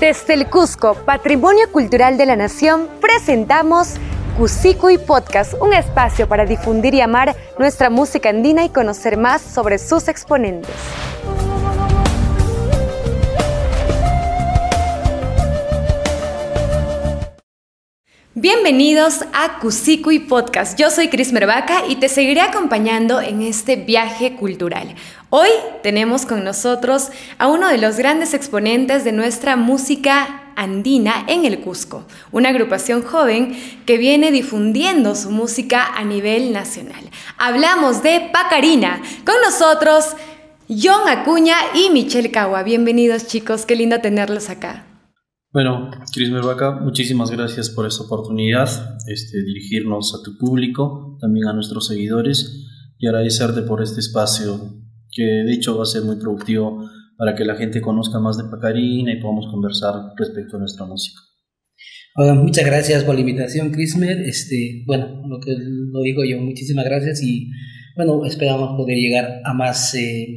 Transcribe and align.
Desde 0.00 0.34
el 0.34 0.50
Cusco, 0.50 0.94
Patrimonio 0.94 1.70
Cultural 1.70 2.18
de 2.18 2.26
la 2.26 2.34
Nación, 2.34 2.88
presentamos 3.00 3.94
y 4.90 4.98
Podcast, 4.98 5.54
un 5.60 5.72
espacio 5.72 6.28
para 6.28 6.44
difundir 6.44 6.94
y 6.94 7.00
amar 7.00 7.36
nuestra 7.60 7.90
música 7.90 8.30
andina 8.30 8.64
y 8.64 8.70
conocer 8.70 9.16
más 9.16 9.40
sobre 9.40 9.78
sus 9.78 10.08
exponentes. 10.08 10.74
Bienvenidos 18.36 19.20
a 19.32 19.60
y 20.10 20.18
Podcast. 20.18 20.76
Yo 20.76 20.90
soy 20.90 21.06
Cris 21.06 21.32
Mervaca 21.32 21.86
y 21.88 21.94
te 21.94 22.08
seguiré 22.08 22.40
acompañando 22.40 23.20
en 23.20 23.42
este 23.42 23.76
viaje 23.76 24.34
cultural. 24.34 24.96
Hoy 25.30 25.50
tenemos 25.84 26.26
con 26.26 26.42
nosotros 26.42 27.10
a 27.38 27.46
uno 27.46 27.68
de 27.68 27.78
los 27.78 27.96
grandes 27.96 28.34
exponentes 28.34 29.04
de 29.04 29.12
nuestra 29.12 29.54
música 29.54 30.50
andina 30.56 31.24
en 31.28 31.44
el 31.44 31.60
Cusco, 31.60 32.06
una 32.32 32.48
agrupación 32.48 33.04
joven 33.04 33.56
que 33.86 33.98
viene 33.98 34.32
difundiendo 34.32 35.14
su 35.14 35.30
música 35.30 35.86
a 35.94 36.02
nivel 36.02 36.52
nacional. 36.52 37.08
Hablamos 37.38 38.02
de 38.02 38.30
Pacarina. 38.32 39.00
Con 39.24 39.36
nosotros, 39.44 40.16
John 40.68 41.08
Acuña 41.08 41.56
y 41.72 41.88
Michelle 41.90 42.32
Cagua. 42.32 42.64
Bienvenidos 42.64 43.28
chicos, 43.28 43.64
qué 43.64 43.76
lindo 43.76 44.00
tenerlos 44.00 44.50
acá. 44.50 44.86
Bueno, 45.54 45.88
Cris 46.12 46.32
Mervaca, 46.32 46.80
muchísimas 46.80 47.30
gracias 47.30 47.70
por 47.70 47.86
esta 47.86 48.02
oportunidad, 48.02 48.68
este, 49.06 49.40
dirigirnos 49.44 50.12
a 50.12 50.24
tu 50.24 50.36
público, 50.36 51.16
también 51.20 51.46
a 51.46 51.52
nuestros 51.52 51.86
seguidores 51.86 52.66
y 52.98 53.06
agradecerte 53.06 53.62
por 53.62 53.80
este 53.80 54.00
espacio 54.00 54.82
que 55.12 55.22
de 55.22 55.52
hecho 55.52 55.76
va 55.76 55.84
a 55.84 55.86
ser 55.86 56.02
muy 56.02 56.16
productivo 56.16 56.90
para 57.16 57.36
que 57.36 57.44
la 57.44 57.54
gente 57.54 57.80
conozca 57.80 58.18
más 58.18 58.36
de 58.36 58.50
Pacarina 58.50 59.12
y 59.12 59.20
podamos 59.20 59.46
conversar 59.46 59.94
respecto 60.18 60.56
a 60.56 60.58
nuestra 60.58 60.86
música. 60.86 61.20
muchas 62.16 62.66
gracias 62.66 63.04
por 63.04 63.14
la 63.14 63.20
invitación, 63.20 63.70
Crismer. 63.70 64.22
Este, 64.22 64.82
bueno, 64.88 65.22
lo 65.28 65.38
que 65.38 65.54
lo 65.56 66.02
digo 66.02 66.24
yo, 66.24 66.40
muchísimas 66.40 66.84
gracias 66.84 67.22
y 67.22 67.48
bueno, 67.94 68.24
esperamos 68.24 68.76
poder 68.76 68.96
llegar 68.96 69.40
a 69.44 69.54
más 69.54 69.94
eh, 69.94 70.36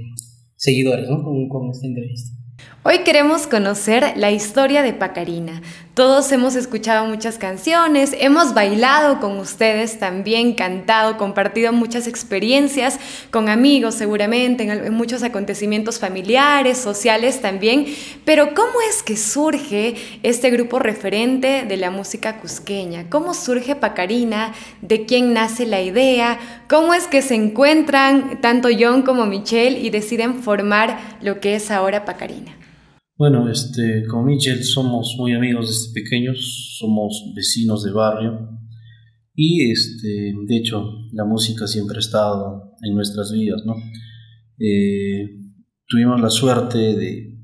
seguidores 0.58 1.08
con 1.08 1.72
esta 1.72 1.88
entrevista. 1.88 2.37
Hoy 2.90 3.00
queremos 3.00 3.48
conocer 3.48 4.14
la 4.16 4.32
historia 4.32 4.82
de 4.82 4.94
Pacarina. 4.94 5.62
Todos 5.94 6.32
hemos 6.32 6.56
escuchado 6.56 7.06
muchas 7.06 7.38
canciones, 7.38 8.16
hemos 8.18 8.54
bailado 8.54 9.20
con 9.20 9.40
ustedes 9.40 10.00
también, 10.00 10.54
cantado, 10.54 11.18
compartido 11.18 11.74
muchas 11.74 12.08
experiencias 12.08 12.98
con 13.30 13.50
amigos 13.50 13.96
seguramente, 13.96 14.64
en, 14.64 14.94
muchos 14.94 15.24
acontecimientos 15.24 16.00
familiares, 16.00 16.78
sociales 16.78 17.42
también. 17.42 17.88
Pero 18.24 18.54
¿cómo 18.54 18.80
es 18.90 19.04
que 19.04 19.18
surge 19.18 19.96
este 20.24 20.50
grupo 20.50 20.80
referente 20.80 21.66
de 21.68 21.76
la 21.76 21.92
música 21.92 22.38
cusqueña? 22.38 23.10
¿Cómo 23.10 23.34
surge 23.34 23.76
Pacarina? 23.76 24.54
¿De 24.82 25.06
quién 25.06 25.34
nace 25.34 25.66
la 25.66 25.82
idea? 25.82 26.40
¿Cómo 26.70 26.94
es 26.94 27.08
que 27.08 27.22
se 27.22 27.36
encuentran 27.36 28.40
tanto 28.40 28.70
John 28.80 29.02
como 29.02 29.26
Michelle 29.26 29.78
y 29.78 29.90
deciden 29.90 30.42
formar 30.42 31.18
lo 31.20 31.42
que 31.42 31.56
es 31.56 31.70
ahora 31.70 32.06
Pacarina? 32.06 32.56
Bueno, 33.18 33.50
este, 33.50 34.06
con 34.06 34.26
Michel 34.26 34.64
somos 34.64 35.16
muy 35.18 35.34
amigos 35.34 35.70
desde 35.70 36.04
pequeños, 36.04 36.76
somos 36.78 37.34
vecinos 37.36 37.84
de 37.84 37.92
barrio 37.92 38.48
y 39.34 39.72
este, 39.72 40.36
de 40.46 40.56
hecho 40.56 40.84
la 41.14 41.26
música 41.26 41.66
siempre 41.66 41.98
ha 41.98 42.00
estado 42.00 42.76
en 42.80 42.94
nuestras 42.94 43.32
vidas, 43.32 43.64
¿no? 43.66 43.74
Eh, 44.59 45.32
tuvimos 45.88 46.22
la 46.22 46.30
suerte 46.30 46.78
de 46.78 47.40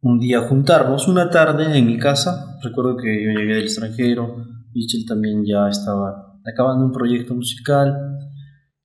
un 0.00 0.18
día 0.18 0.48
juntarnos, 0.48 1.08
una 1.08 1.28
tarde 1.28 1.76
en 1.76 1.86
mi 1.86 1.98
casa, 1.98 2.58
recuerdo 2.62 2.96
que 2.96 3.22
yo 3.22 3.38
llegué 3.38 3.56
del 3.56 3.64
extranjero, 3.64 4.46
Michel 4.72 5.04
también 5.04 5.44
ya 5.44 5.68
estaba 5.68 6.40
acabando 6.42 6.86
un 6.86 6.92
proyecto 6.92 7.34
musical 7.34 7.94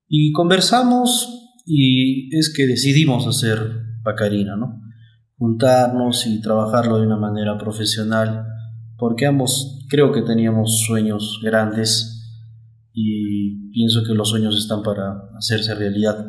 y 0.06 0.30
conversamos 0.32 1.54
y 1.64 2.36
es 2.36 2.52
que 2.54 2.66
decidimos 2.66 3.26
hacer 3.26 3.58
Pacarina, 4.04 4.56
¿no? 4.56 4.85
Juntarnos 5.36 6.26
y 6.26 6.40
trabajarlo 6.40 6.98
de 6.98 7.06
una 7.06 7.18
manera 7.18 7.58
profesional, 7.58 8.46
porque 8.96 9.26
ambos 9.26 9.84
creo 9.88 10.12
que 10.12 10.22
teníamos 10.22 10.84
sueños 10.86 11.40
grandes 11.42 12.12
y 12.92 13.70
pienso 13.70 14.02
que 14.04 14.14
los 14.14 14.30
sueños 14.30 14.56
están 14.56 14.82
para 14.82 15.30
hacerse 15.36 15.74
realidad. 15.74 16.26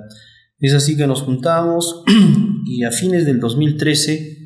Es 0.60 0.74
así 0.74 0.98
que 0.98 1.08
nos 1.08 1.22
juntamos 1.22 2.04
y 2.66 2.84
a 2.84 2.92
fines 2.92 3.26
del 3.26 3.40
2013 3.40 4.38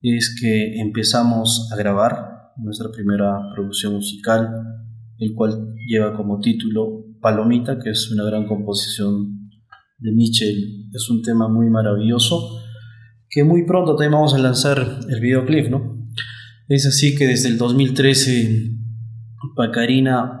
es 0.00 0.36
que 0.40 0.80
empezamos 0.80 1.70
a 1.72 1.76
grabar 1.76 2.52
nuestra 2.56 2.90
primera 2.90 3.38
producción 3.54 3.94
musical, 3.94 4.50
el 5.18 5.32
cual 5.34 5.74
lleva 5.86 6.16
como 6.16 6.40
título 6.40 7.04
Palomita, 7.20 7.78
que 7.78 7.90
es 7.90 8.10
una 8.10 8.24
gran 8.24 8.46
composición 8.46 9.50
de 9.98 10.12
Mitchell. 10.12 10.90
Es 10.92 11.08
un 11.08 11.22
tema 11.22 11.48
muy 11.48 11.70
maravilloso 11.70 12.63
que 13.34 13.42
muy 13.42 13.66
pronto 13.66 13.96
también 13.96 14.12
vamos 14.12 14.32
a 14.32 14.38
lanzar 14.38 15.00
el 15.08 15.20
videoclip, 15.20 15.68
¿no? 15.68 16.08
Es 16.68 16.86
así 16.86 17.16
que 17.16 17.26
desde 17.26 17.48
el 17.48 17.58
2013 17.58 18.70
Pacarina 19.56 20.40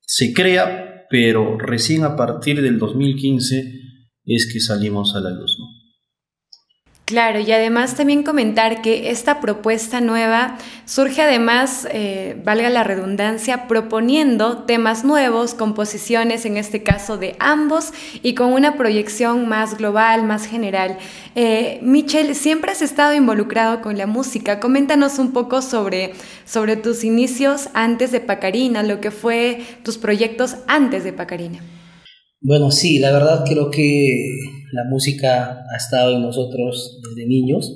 se 0.00 0.34
crea, 0.34 1.06
pero 1.08 1.56
recién 1.56 2.02
a 2.02 2.16
partir 2.16 2.60
del 2.62 2.78
2015 2.78 3.80
es 4.24 4.50
que 4.52 4.58
salimos 4.58 5.14
a 5.14 5.20
la 5.20 5.30
luz, 5.30 5.56
¿no? 5.60 5.63
Claro, 7.06 7.38
y 7.38 7.52
además 7.52 7.96
también 7.96 8.22
comentar 8.22 8.80
que 8.80 9.10
esta 9.10 9.38
propuesta 9.40 10.00
nueva 10.00 10.56
surge 10.86 11.20
además, 11.20 11.86
eh, 11.92 12.34
valga 12.42 12.70
la 12.70 12.82
redundancia, 12.82 13.68
proponiendo 13.68 14.62
temas 14.62 15.04
nuevos, 15.04 15.52
composiciones 15.52 16.46
en 16.46 16.56
este 16.56 16.82
caso 16.82 17.18
de 17.18 17.36
ambos 17.40 17.92
y 18.22 18.34
con 18.34 18.54
una 18.54 18.78
proyección 18.78 19.46
más 19.46 19.76
global, 19.76 20.24
más 20.24 20.46
general. 20.46 20.96
Eh, 21.34 21.78
Michelle, 21.82 22.34
siempre 22.34 22.72
has 22.72 22.80
estado 22.80 23.12
involucrado 23.12 23.82
con 23.82 23.98
la 23.98 24.06
música. 24.06 24.58
Coméntanos 24.58 25.18
un 25.18 25.32
poco 25.34 25.60
sobre, 25.60 26.14
sobre 26.46 26.76
tus 26.76 27.04
inicios 27.04 27.68
antes 27.74 28.12
de 28.12 28.20
Pacarina, 28.20 28.82
lo 28.82 29.02
que 29.02 29.10
fue 29.10 29.62
tus 29.82 29.98
proyectos 29.98 30.56
antes 30.68 31.04
de 31.04 31.12
Pacarina. 31.12 31.58
Bueno, 32.40 32.70
sí, 32.70 32.98
la 32.98 33.12
verdad 33.12 33.44
creo 33.46 33.70
que 33.70 34.53
la 34.74 34.84
música 34.90 35.64
ha 35.72 35.76
estado 35.76 36.16
en 36.16 36.22
nosotros 36.22 37.00
desde 37.02 37.28
niños. 37.28 37.72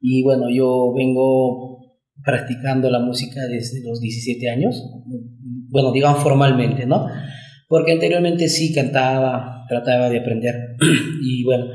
Y 0.00 0.22
bueno, 0.22 0.50
yo 0.50 0.92
vengo 0.94 1.76
practicando 2.24 2.90
la 2.90 2.98
música 2.98 3.40
desde 3.46 3.82
los 3.82 4.00
17 4.00 4.50
años, 4.50 4.82
bueno, 5.70 5.92
digamos 5.92 6.22
formalmente, 6.22 6.86
¿no? 6.86 7.06
Porque 7.68 7.92
anteriormente 7.92 8.48
sí 8.48 8.74
cantaba, 8.74 9.64
trataba 9.68 10.10
de 10.10 10.18
aprender. 10.18 10.54
Y 11.22 11.44
bueno, 11.44 11.66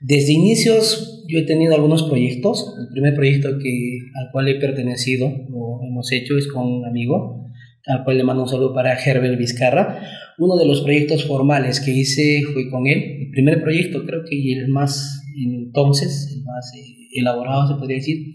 desde 0.00 0.32
inicios 0.32 1.24
yo 1.28 1.38
he 1.38 1.42
tenido 1.42 1.74
algunos 1.74 2.02
proyectos, 2.04 2.74
el 2.80 2.88
primer 2.88 3.14
proyecto 3.14 3.58
que, 3.58 3.98
al 4.14 4.30
cual 4.32 4.48
he 4.48 4.58
pertenecido 4.58 5.26
o 5.26 5.80
hemos 5.86 6.10
hecho 6.12 6.36
es 6.36 6.48
con 6.48 6.66
un 6.66 6.86
amigo, 6.86 7.46
al 7.86 8.04
cual 8.04 8.18
le 8.18 8.24
mando 8.24 8.42
un 8.42 8.48
saludo 8.48 8.74
para 8.74 8.98
Herbert 8.98 9.38
Vizcarra, 9.38 10.02
uno 10.40 10.56
de 10.56 10.66
los 10.66 10.80
proyectos 10.80 11.26
formales 11.26 11.80
que 11.80 11.90
hice 11.90 12.40
fue 12.52 12.70
con 12.70 12.86
él, 12.86 13.26
el 13.26 13.30
primer 13.30 13.62
proyecto 13.62 14.04
creo 14.06 14.22
que 14.28 14.52
el 14.54 14.68
más 14.68 15.22
entonces, 15.36 16.34
el 16.34 16.42
más 16.42 16.72
eh, 16.76 17.08
elaborado 17.14 17.68
se 17.68 17.74
podría 17.74 17.98
decir, 17.98 18.32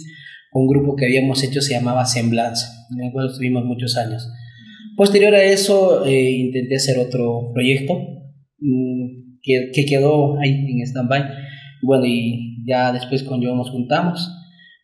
un 0.53 0.67
grupo 0.67 0.95
que 0.95 1.05
habíamos 1.05 1.43
hecho 1.43 1.61
se 1.61 1.73
llamaba 1.73 2.05
Semblanza, 2.05 2.87
en 2.95 3.05
el 3.05 3.11
cual 3.11 3.29
estuvimos 3.29 3.65
muchos 3.65 3.97
años. 3.97 4.27
Posterior 4.95 5.33
a 5.33 5.43
eso 5.43 6.05
eh, 6.05 6.31
intenté 6.31 6.75
hacer 6.75 6.97
otro 6.99 7.51
proyecto 7.53 7.95
mm, 8.59 9.39
que, 9.41 9.71
que, 9.73 9.85
quedó 9.85 10.39
ahí 10.39 10.51
en 10.51 10.81
stand-by. 10.81 11.23
Bueno, 11.81 12.05
y 12.05 12.63
ya 12.65 12.93
después 12.93 13.23
con 13.23 13.41
yo 13.41 13.55
nos 13.55 13.71
juntamos, 13.71 14.31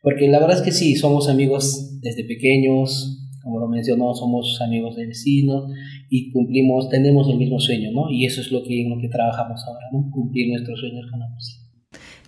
porque 0.02 0.28
la 0.28 0.40
verdad 0.40 0.58
es 0.58 0.64
que 0.64 0.72
sí, 0.72 0.96
somos 0.96 1.30
amigos 1.30 2.00
desde 2.02 2.26
pequeños, 2.26 3.21
como 3.44 3.60
lo 3.60 3.68
mencionó, 3.68 4.14
somos 4.14 4.60
amigos 4.62 4.96
de 4.96 5.08
vecinos 5.08 5.72
y 6.10 6.32
cumplimos, 6.32 6.90
tenemos 6.90 7.30
el 7.30 7.38
mismo 7.38 7.60
sueño, 7.60 7.92
¿no? 7.92 8.10
Y 8.12 8.26
eso 8.26 8.42
es 8.42 8.52
lo 8.52 8.64
que, 8.64 8.86
lo 8.88 9.00
que 9.00 9.10
trabajamos 9.10 9.62
ahora, 9.68 9.86
¿no? 9.92 10.10
Cumplir 10.12 10.50
nuestros 10.50 10.80
sueños 10.80 11.10
con 11.10 11.20
la 11.20 11.28
música. 11.28 11.62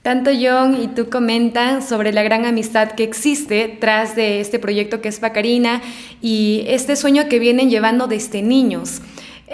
Tanto 0.01 0.31
John 0.31 0.77
y 0.83 0.88
tú 0.88 1.10
comentan 1.10 1.81
sobre 1.81 2.12
la 2.12 2.24
gran 2.24 2.45
amistad 2.45 2.92
que 2.92 3.06
existe 3.06 3.69
tras 3.80 4.18
de 4.18 4.42
este 4.42 4.60
proyecto 4.60 5.00
que 5.00 5.07
es 5.07 5.21
Bacarina 5.21 5.81
y 6.21 6.63
este 6.68 6.98
sueño 6.98 7.30
que 7.30 7.39
vienen 7.39 7.69
llevando 7.69 8.07
desde 8.07 8.42
niños. 8.42 9.01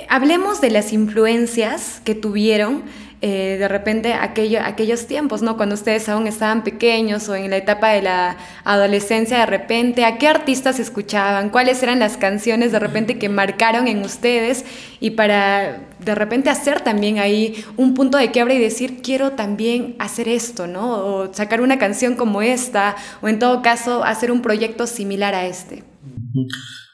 Hablemos 0.07 0.59
de 0.59 0.71
las 0.71 0.91
influencias 0.91 2.01
que 2.03 2.15
tuvieron 2.15 2.81
eh, 3.21 3.57
de 3.59 3.67
repente 3.67 4.13
aquello, 4.13 4.59
aquellos 4.63 5.05
tiempos, 5.05 5.41
¿no? 5.41 5.57
Cuando 5.57 5.75
ustedes 5.75 6.07
aún 6.07 6.25
estaban 6.25 6.63
pequeños 6.63 7.27
o 7.27 7.35
en 7.35 7.49
la 7.49 7.57
etapa 7.57 7.89
de 7.89 8.01
la 8.01 8.37
adolescencia, 8.63 9.39
de 9.39 9.45
repente, 9.45 10.05
¿a 10.05 10.17
qué 10.17 10.29
artistas 10.29 10.79
escuchaban? 10.79 11.49
¿Cuáles 11.49 11.83
eran 11.83 11.99
las 11.99 12.15
canciones 12.15 12.71
de 12.71 12.79
repente 12.79 13.19
que 13.19 13.27
marcaron 13.27 13.89
en 13.89 14.05
ustedes? 14.05 14.63
Y 15.01 15.11
para 15.11 15.81
de 15.99 16.15
repente 16.15 16.49
hacer 16.49 16.79
también 16.79 17.19
ahí 17.19 17.61
un 17.75 17.93
punto 17.93 18.17
de 18.17 18.31
quiebre 18.31 18.55
y 18.55 18.59
decir, 18.59 19.01
quiero 19.01 19.31
también 19.31 19.95
hacer 19.99 20.29
esto, 20.29 20.65
¿no? 20.67 21.05
O 21.05 21.33
sacar 21.33 21.59
una 21.59 21.77
canción 21.77 22.15
como 22.15 22.41
esta, 22.41 22.95
o 23.21 23.27
en 23.27 23.37
todo 23.37 23.61
caso, 23.61 24.05
hacer 24.05 24.31
un 24.31 24.41
proyecto 24.41 24.87
similar 24.87 25.35
a 25.35 25.45
este. 25.45 25.83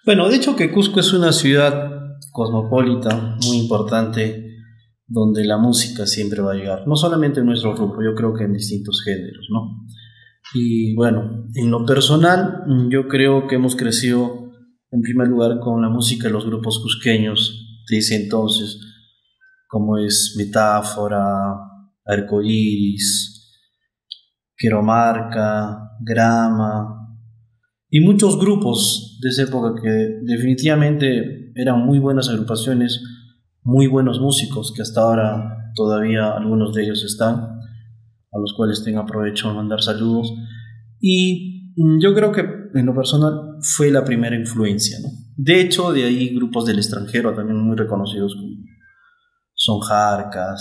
Bueno, 0.03 0.27
de 0.27 0.37
hecho 0.37 0.55
que 0.55 0.71
Cusco 0.71 0.99
es 0.99 1.13
una 1.13 1.31
ciudad 1.31 2.17
cosmopolita, 2.31 3.37
muy 3.45 3.57
importante, 3.57 4.54
donde 5.07 5.45
la 5.45 5.57
música 5.57 6.07
siempre 6.07 6.41
va 6.41 6.53
a 6.53 6.55
llegar, 6.55 6.87
no 6.87 6.95
solamente 6.95 7.39
en 7.39 7.45
nuestro 7.45 7.75
grupo, 7.75 8.03
yo 8.03 8.15
creo 8.15 8.33
que 8.33 8.43
en 8.43 8.53
distintos 8.53 9.01
géneros, 9.03 9.47
¿no? 9.51 9.85
Y 10.53 10.95
bueno, 10.95 11.47
en 11.53 11.71
lo 11.71 11.85
personal, 11.85 12.63
yo 12.89 13.07
creo 13.07 13.47
que 13.47 13.55
hemos 13.55 13.75
crecido 13.75 14.51
en 14.91 15.01
primer 15.01 15.27
lugar 15.27 15.59
con 15.59 15.81
la 15.81 15.89
música 15.89 16.27
de 16.27 16.33
los 16.33 16.45
grupos 16.45 16.79
cusqueños 16.79 17.83
de 17.89 17.97
ese 17.97 18.15
entonces, 18.15 18.79
como 19.67 19.97
es 19.97 20.35
Metáfora, 20.37 21.55
Arcoíris, 22.05 23.51
Queromarca, 24.55 25.97
Grama, 26.01 26.95
y 27.89 27.99
muchos 27.99 28.39
grupos 28.39 29.19
de 29.21 29.29
esa 29.29 29.43
época 29.43 29.81
que 29.81 30.19
definitivamente 30.23 31.51
eran 31.55 31.85
muy 31.85 31.99
buenas 31.99 32.29
agrupaciones, 32.29 33.01
muy 33.65 33.87
buenos 33.87 34.19
músicos, 34.19 34.71
que 34.73 34.83
hasta 34.83 35.01
ahora 35.01 35.71
todavía 35.73 36.31
algunos 36.31 36.71
de 36.73 36.83
ellos 36.83 37.03
están, 37.03 37.35
a 37.35 38.39
los 38.39 38.53
cuales 38.55 38.83
tengo 38.83 39.01
aprovecho 39.01 39.49
de 39.49 39.55
mandar 39.55 39.81
saludos. 39.81 40.31
Y 41.01 41.73
yo 41.99 42.13
creo 42.13 42.31
que 42.31 42.41
en 42.73 42.85
lo 42.85 42.93
personal 42.93 43.57
fue 43.61 43.89
la 43.89 44.05
primera 44.05 44.35
influencia. 44.35 44.99
¿no? 45.01 45.09
De 45.35 45.59
hecho, 45.61 45.91
de 45.91 46.05
ahí 46.05 46.35
grupos 46.35 46.67
del 46.67 46.77
extranjero 46.77 47.33
también 47.33 47.57
muy 47.57 47.75
reconocidos 47.75 48.35
como 48.35 48.55
Son 49.55 49.79
Jarca, 49.79 50.55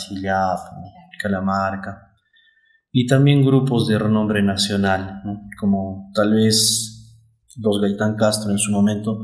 Calamarca, 1.20 2.10
y 2.90 3.06
también 3.06 3.44
grupos 3.44 3.86
de 3.86 3.98
renombre 3.98 4.42
nacional, 4.42 5.20
como 5.60 6.10
tal 6.14 6.32
vez 6.32 7.18
los 7.56 7.80
Gaitán 7.82 8.16
Castro 8.16 8.50
en 8.50 8.58
su 8.58 8.72
momento, 8.72 9.20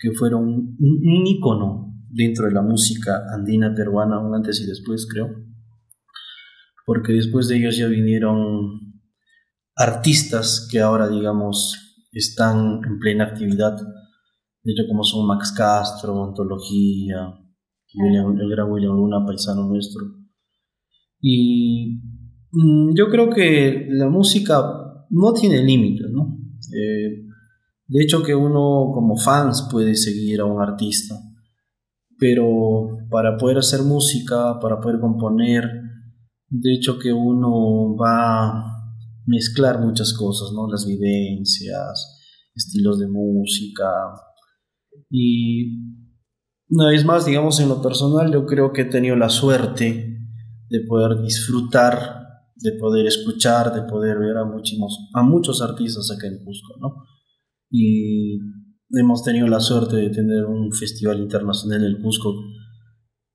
que 0.00 0.12
fueron 0.12 0.44
un, 0.44 0.76
un 0.78 1.26
ícono 1.26 1.87
dentro 2.10 2.46
de 2.46 2.52
la 2.52 2.62
música 2.62 3.22
andina 3.32 3.74
peruana, 3.74 4.18
un 4.18 4.34
antes 4.34 4.60
y 4.60 4.66
después 4.66 5.06
creo, 5.10 5.28
porque 6.86 7.12
después 7.12 7.48
de 7.48 7.58
ellos 7.58 7.76
ya 7.76 7.86
vinieron 7.86 8.80
artistas 9.76 10.68
que 10.70 10.80
ahora 10.80 11.08
digamos 11.08 12.06
están 12.12 12.80
en 12.86 12.98
plena 12.98 13.24
actividad, 13.24 13.76
de 13.76 14.72
hecho 14.72 14.84
como 14.88 15.04
son 15.04 15.26
Max 15.26 15.52
Castro, 15.52 16.24
Antología, 16.24 17.34
el 17.94 18.50
gran 18.50 18.70
William 18.70 18.96
Luna, 18.96 19.24
paisano 19.24 19.66
nuestro. 19.66 20.02
Y 21.20 22.00
mm, 22.52 22.94
yo 22.94 23.08
creo 23.08 23.30
que 23.30 23.86
la 23.90 24.08
música 24.08 24.62
no 25.10 25.32
tiene 25.32 25.62
límites, 25.62 26.10
¿no? 26.10 26.38
Eh, 26.74 27.24
de 27.86 28.02
hecho 28.02 28.22
que 28.22 28.34
uno 28.34 28.90
como 28.92 29.16
fans 29.16 29.68
puede 29.70 29.94
seguir 29.94 30.40
a 30.40 30.44
un 30.44 30.60
artista, 30.60 31.14
pero 32.18 32.86
para 33.10 33.36
poder 33.36 33.58
hacer 33.58 33.82
música, 33.82 34.58
para 34.60 34.80
poder 34.80 35.00
componer, 35.00 35.64
de 36.48 36.74
hecho 36.74 36.98
que 36.98 37.12
uno 37.12 37.96
va 37.96 38.48
a 38.48 38.64
mezclar 39.26 39.80
muchas 39.80 40.12
cosas, 40.14 40.50
¿no? 40.52 40.68
Las 40.68 40.86
vivencias, 40.86 42.18
estilos 42.54 42.98
de 42.98 43.08
música. 43.08 43.86
Y 45.10 46.04
una 46.70 46.88
vez 46.90 47.04
más, 47.04 47.26
digamos, 47.26 47.60
en 47.60 47.68
lo 47.68 47.80
personal, 47.80 48.32
yo 48.32 48.46
creo 48.46 48.72
que 48.72 48.82
he 48.82 48.86
tenido 48.86 49.16
la 49.16 49.28
suerte 49.28 50.18
de 50.68 50.80
poder 50.86 51.22
disfrutar, 51.22 51.96
de 52.56 52.72
poder 52.72 53.06
escuchar, 53.06 53.72
de 53.72 53.82
poder 53.82 54.18
ver 54.18 54.36
a 54.36 54.44
muchos, 54.44 54.78
a 55.14 55.22
muchos 55.22 55.62
artistas 55.62 56.10
acá 56.10 56.26
en 56.26 56.44
Cusco, 56.44 56.74
¿no? 56.80 56.94
y 57.70 58.38
hemos 58.90 59.22
tenido 59.22 59.46
la 59.46 59.60
suerte 59.60 59.96
de 59.96 60.10
tener 60.10 60.44
un 60.44 60.72
festival 60.72 61.20
internacional 61.20 61.80
en 61.80 61.86
el 61.86 62.02
Cusco 62.02 62.34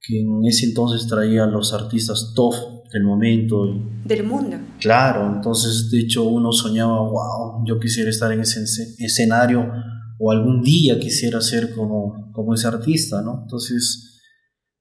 que 0.06 0.20
en 0.20 0.46
ese 0.46 0.66
entonces 0.66 1.08
traía 1.08 1.46
a 1.46 1.48
los 1.48 1.74
artistas 1.74 2.34
top 2.36 2.54
del 2.92 3.04
momento. 3.04 3.64
Del 4.06 4.24
mundo. 4.26 4.58
Claro, 4.80 5.34
entonces 5.34 5.90
de 5.90 6.02
hecho 6.02 6.24
uno 6.24 6.52
soñaba, 6.52 7.00
wow, 7.00 7.66
yo 7.66 7.80
quisiera 7.80 8.10
estar 8.10 8.32
en 8.32 8.42
ese 8.42 8.64
escenario 9.00 9.72
o 10.20 10.32
algún 10.32 10.62
día 10.62 11.00
quisiera 11.00 11.40
ser 11.42 11.74
como, 11.74 12.32
como 12.34 12.54
ese 12.54 12.68
artista, 12.68 13.22
¿no? 13.22 13.44
Entonces, 13.44 14.22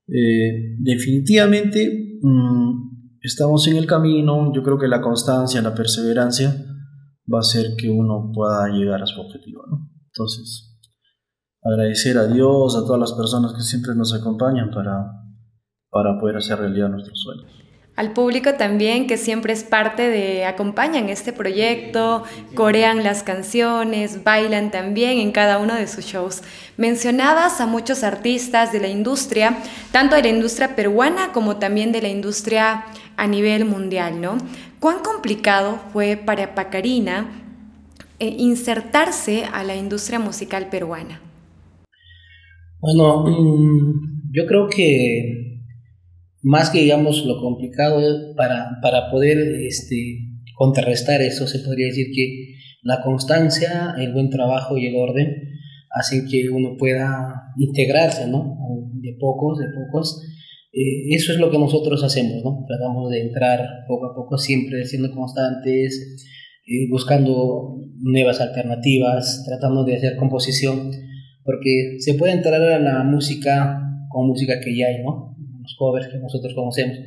eh, 0.08 0.76
definitivamente 0.80 2.18
mm, 2.20 3.18
estamos 3.22 3.66
en 3.68 3.76
el 3.76 3.86
camino, 3.86 4.52
yo 4.52 4.62
creo 4.62 4.78
que 4.78 4.88
la 4.88 5.00
constancia, 5.00 5.62
la 5.62 5.74
perseverancia 5.74 6.50
va 7.32 7.38
a 7.38 7.40
hacer 7.40 7.76
que 7.78 7.88
uno 7.88 8.30
pueda 8.34 8.68
llegar 8.68 9.00
a 9.02 9.06
su 9.06 9.20
objetivo. 9.20 9.62
¿no? 9.70 9.91
Entonces, 10.14 10.78
agradecer 11.62 12.18
a 12.18 12.26
Dios, 12.26 12.76
a 12.76 12.84
todas 12.84 13.00
las 13.00 13.12
personas 13.12 13.54
que 13.54 13.62
siempre 13.62 13.94
nos 13.94 14.12
acompañan 14.12 14.70
para, 14.70 15.10
para 15.90 16.18
poder 16.18 16.36
hacer 16.36 16.58
realidad 16.58 16.88
nuestros 16.88 17.18
sueños. 17.20 17.50
Al 17.94 18.14
público 18.14 18.54
también 18.54 19.06
que 19.06 19.18
siempre 19.18 19.52
es 19.52 19.64
parte 19.64 20.08
de, 20.08 20.46
acompañan 20.46 21.10
este 21.10 21.32
proyecto, 21.32 22.24
corean 22.54 23.04
las 23.04 23.22
canciones, 23.22 24.24
bailan 24.24 24.70
también 24.70 25.18
en 25.18 25.30
cada 25.30 25.58
uno 25.58 25.74
de 25.74 25.86
sus 25.86 26.06
shows. 26.06 26.42
Mencionabas 26.78 27.60
a 27.60 27.66
muchos 27.66 28.02
artistas 28.02 28.72
de 28.72 28.80
la 28.80 28.88
industria, 28.88 29.58
tanto 29.92 30.16
de 30.16 30.22
la 30.22 30.28
industria 30.28 30.74
peruana 30.74 31.32
como 31.32 31.56
también 31.56 31.92
de 31.92 32.00
la 32.00 32.08
industria 32.08 32.86
a 33.18 33.26
nivel 33.26 33.66
mundial, 33.66 34.22
¿no? 34.22 34.38
¿Cuán 34.80 35.00
complicado 35.00 35.78
fue 35.92 36.16
para 36.16 36.54
Pacarina 36.54 37.41
eh, 38.22 38.36
insertarse 38.38 39.42
a 39.52 39.64
la 39.64 39.74
industria 39.74 40.20
musical 40.20 40.68
peruana? 40.70 41.20
Bueno, 42.78 43.24
mm, 43.26 44.30
yo 44.32 44.46
creo 44.46 44.68
que 44.68 45.58
más 46.40 46.70
que 46.70 46.82
digamos 46.82 47.26
lo 47.26 47.40
complicado 47.40 48.00
para, 48.36 48.78
para 48.80 49.10
poder 49.10 49.38
este, 49.66 50.20
contrarrestar 50.54 51.20
eso, 51.20 51.48
se 51.48 51.58
podría 51.60 51.86
decir 51.86 52.12
que 52.14 52.54
la 52.82 53.02
constancia, 53.02 53.94
el 53.98 54.12
buen 54.12 54.30
trabajo 54.30 54.78
y 54.78 54.86
el 54.86 54.94
orden 54.94 55.58
hacen 55.90 56.28
que 56.30 56.48
uno 56.48 56.76
pueda 56.78 57.52
integrarse, 57.56 58.28
¿no? 58.28 58.56
De 59.00 59.16
pocos, 59.18 59.58
de 59.58 59.66
pocos, 59.66 60.22
eh, 60.72 61.14
eso 61.14 61.32
es 61.32 61.38
lo 61.38 61.50
que 61.50 61.58
nosotros 61.58 62.04
hacemos, 62.04 62.44
¿no? 62.44 62.64
Tratamos 62.68 63.10
de 63.10 63.20
entrar 63.20 63.84
poco 63.88 64.06
a 64.06 64.14
poco, 64.14 64.38
siempre 64.38 64.84
siendo 64.84 65.10
constantes, 65.10 66.28
eh, 66.66 66.88
buscando 66.90 67.76
nuevas 67.98 68.40
alternativas, 68.40 69.44
tratando 69.46 69.84
de 69.84 69.96
hacer 69.96 70.16
composición, 70.16 70.90
porque 71.44 71.96
se 71.98 72.14
puede 72.14 72.32
entrar 72.32 72.60
a 72.60 72.78
la 72.78 73.02
música 73.04 73.80
con 74.08 74.28
música 74.28 74.60
que 74.60 74.76
ya 74.76 74.86
hay, 74.86 75.02
¿no? 75.02 75.36
Los 75.60 75.74
covers 75.78 76.08
que 76.08 76.18
nosotros 76.18 76.54
conocemos, 76.54 76.98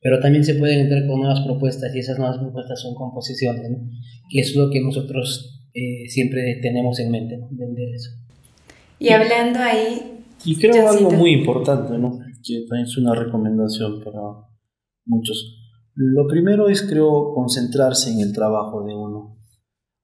pero 0.00 0.20
también 0.20 0.44
se 0.44 0.54
pueden 0.54 0.80
entrar 0.80 1.06
con 1.06 1.20
nuevas 1.20 1.40
propuestas 1.40 1.94
y 1.94 1.98
esas 1.98 2.18
nuevas 2.18 2.38
propuestas 2.38 2.80
son 2.80 2.94
composiciones, 2.94 3.70
¿no? 3.70 3.78
Que 4.30 4.40
es 4.40 4.54
lo 4.54 4.70
que 4.70 4.80
nosotros 4.80 5.68
eh, 5.74 6.08
siempre 6.08 6.58
tenemos 6.62 6.98
en 7.00 7.10
mente, 7.10 7.36
¿no? 7.36 7.48
Vender 7.50 7.88
eso. 7.94 8.10
Y 8.98 9.10
hablando 9.10 9.58
ahí... 9.60 10.12
Y 10.44 10.56
creo 10.56 10.88
algo 10.88 11.10
muy 11.10 11.32
importante, 11.32 11.98
¿no? 11.98 12.18
que 12.46 12.64
también 12.68 12.86
es 12.86 12.96
una 12.96 13.14
recomendación 13.14 14.02
para 14.02 14.20
muchos. 15.04 15.55
Lo 15.96 16.26
primero 16.28 16.68
es, 16.68 16.82
creo, 16.82 17.32
concentrarse 17.34 18.12
en 18.12 18.20
el 18.20 18.34
trabajo 18.34 18.84
de 18.84 18.94
uno. 18.94 19.38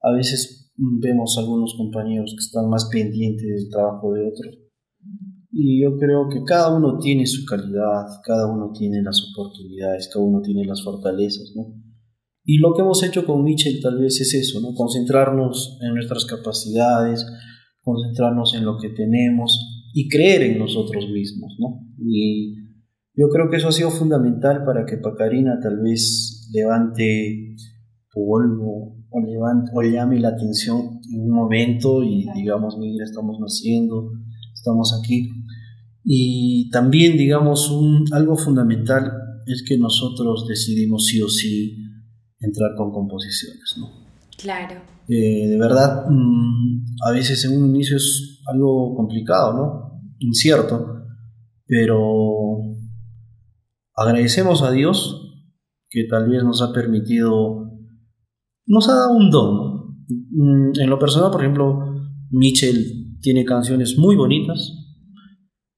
A 0.00 0.10
veces 0.12 0.72
vemos 0.74 1.36
algunos 1.38 1.74
compañeros 1.76 2.34
que 2.36 2.44
están 2.44 2.70
más 2.70 2.88
pendientes 2.90 3.46
del 3.46 3.70
trabajo 3.70 4.12
de 4.14 4.26
otros. 4.26 4.58
Y 5.50 5.82
yo 5.82 5.98
creo 5.98 6.30
que 6.30 6.42
cada 6.44 6.74
uno 6.74 6.98
tiene 6.98 7.26
su 7.26 7.44
calidad, 7.44 8.06
cada 8.24 8.50
uno 8.50 8.72
tiene 8.72 9.02
las 9.02 9.22
oportunidades, 9.30 10.08
cada 10.10 10.24
uno 10.24 10.40
tiene 10.40 10.64
las 10.64 10.82
fortalezas, 10.82 11.52
¿no? 11.54 11.74
Y 12.44 12.56
lo 12.56 12.72
que 12.74 12.80
hemos 12.80 13.02
hecho 13.02 13.26
con 13.26 13.44
Mitchell 13.44 13.80
tal 13.82 13.98
vez 14.00 14.18
es 14.18 14.32
eso, 14.32 14.60
¿no? 14.62 14.74
Concentrarnos 14.74 15.78
en 15.82 15.94
nuestras 15.94 16.24
capacidades, 16.24 17.26
concentrarnos 17.82 18.54
en 18.54 18.64
lo 18.64 18.78
que 18.78 18.88
tenemos 18.88 19.90
y 19.92 20.08
creer 20.08 20.42
en 20.42 20.58
nosotros 20.58 21.06
mismos, 21.10 21.54
¿no? 21.58 21.86
Y 21.98 22.61
yo 23.14 23.28
creo 23.28 23.50
que 23.50 23.56
eso 23.56 23.68
ha 23.68 23.72
sido 23.72 23.90
fundamental 23.90 24.64
para 24.64 24.86
que 24.86 24.96
Pacarina 24.96 25.58
tal 25.60 25.80
vez 25.80 26.48
levante 26.52 27.56
polvo 28.12 28.96
o, 29.10 29.20
levante, 29.20 29.70
o 29.74 29.82
llame 29.82 30.18
la 30.18 30.28
atención 30.28 31.00
en 31.12 31.20
un 31.20 31.30
momento 31.30 32.02
y 32.02 32.26
digamos, 32.34 32.78
mira, 32.78 33.04
estamos 33.04 33.38
naciendo, 33.40 34.12
estamos 34.54 34.98
aquí. 34.98 35.30
Y 36.04 36.70
también, 36.70 37.16
digamos, 37.16 37.70
un, 37.70 38.04
algo 38.12 38.36
fundamental 38.36 39.12
es 39.46 39.62
que 39.66 39.76
nosotros 39.78 40.46
decidimos 40.48 41.06
sí 41.06 41.22
o 41.22 41.28
sí 41.28 41.76
entrar 42.40 42.70
con 42.76 42.92
composiciones, 42.92 43.74
¿no? 43.78 43.88
Claro. 44.38 44.80
Eh, 45.08 45.48
de 45.48 45.58
verdad, 45.58 46.06
mm, 46.08 46.84
a 47.06 47.12
veces 47.12 47.44
en 47.44 47.62
un 47.62 47.68
inicio 47.68 47.96
es 47.96 48.40
algo 48.52 48.94
complicado, 48.96 49.52
¿no? 49.52 50.02
Incierto, 50.18 51.04
pero 51.66 52.71
agradecemos 54.02 54.62
a 54.62 54.70
Dios 54.70 55.22
que 55.90 56.04
tal 56.04 56.28
vez 56.28 56.42
nos 56.42 56.62
ha 56.62 56.72
permitido, 56.72 57.70
nos 58.66 58.88
ha 58.88 58.94
dado 58.94 59.16
un 59.16 59.30
don. 59.30 59.96
Mm, 60.30 60.80
en 60.80 60.90
lo 60.90 60.98
personal, 60.98 61.30
por 61.30 61.42
ejemplo, 61.42 61.78
Mitchell 62.30 63.18
tiene 63.20 63.44
canciones 63.44 63.98
muy 63.98 64.16
bonitas 64.16 64.72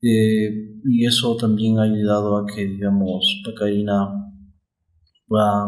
eh, 0.01 0.81
y 0.85 1.05
eso 1.05 1.37
también 1.37 1.79
ha 1.79 1.83
ayudado 1.83 2.37
a 2.37 2.47
que, 2.47 2.67
digamos, 2.67 3.43
Pacarina 3.45 4.09
pueda 5.27 5.67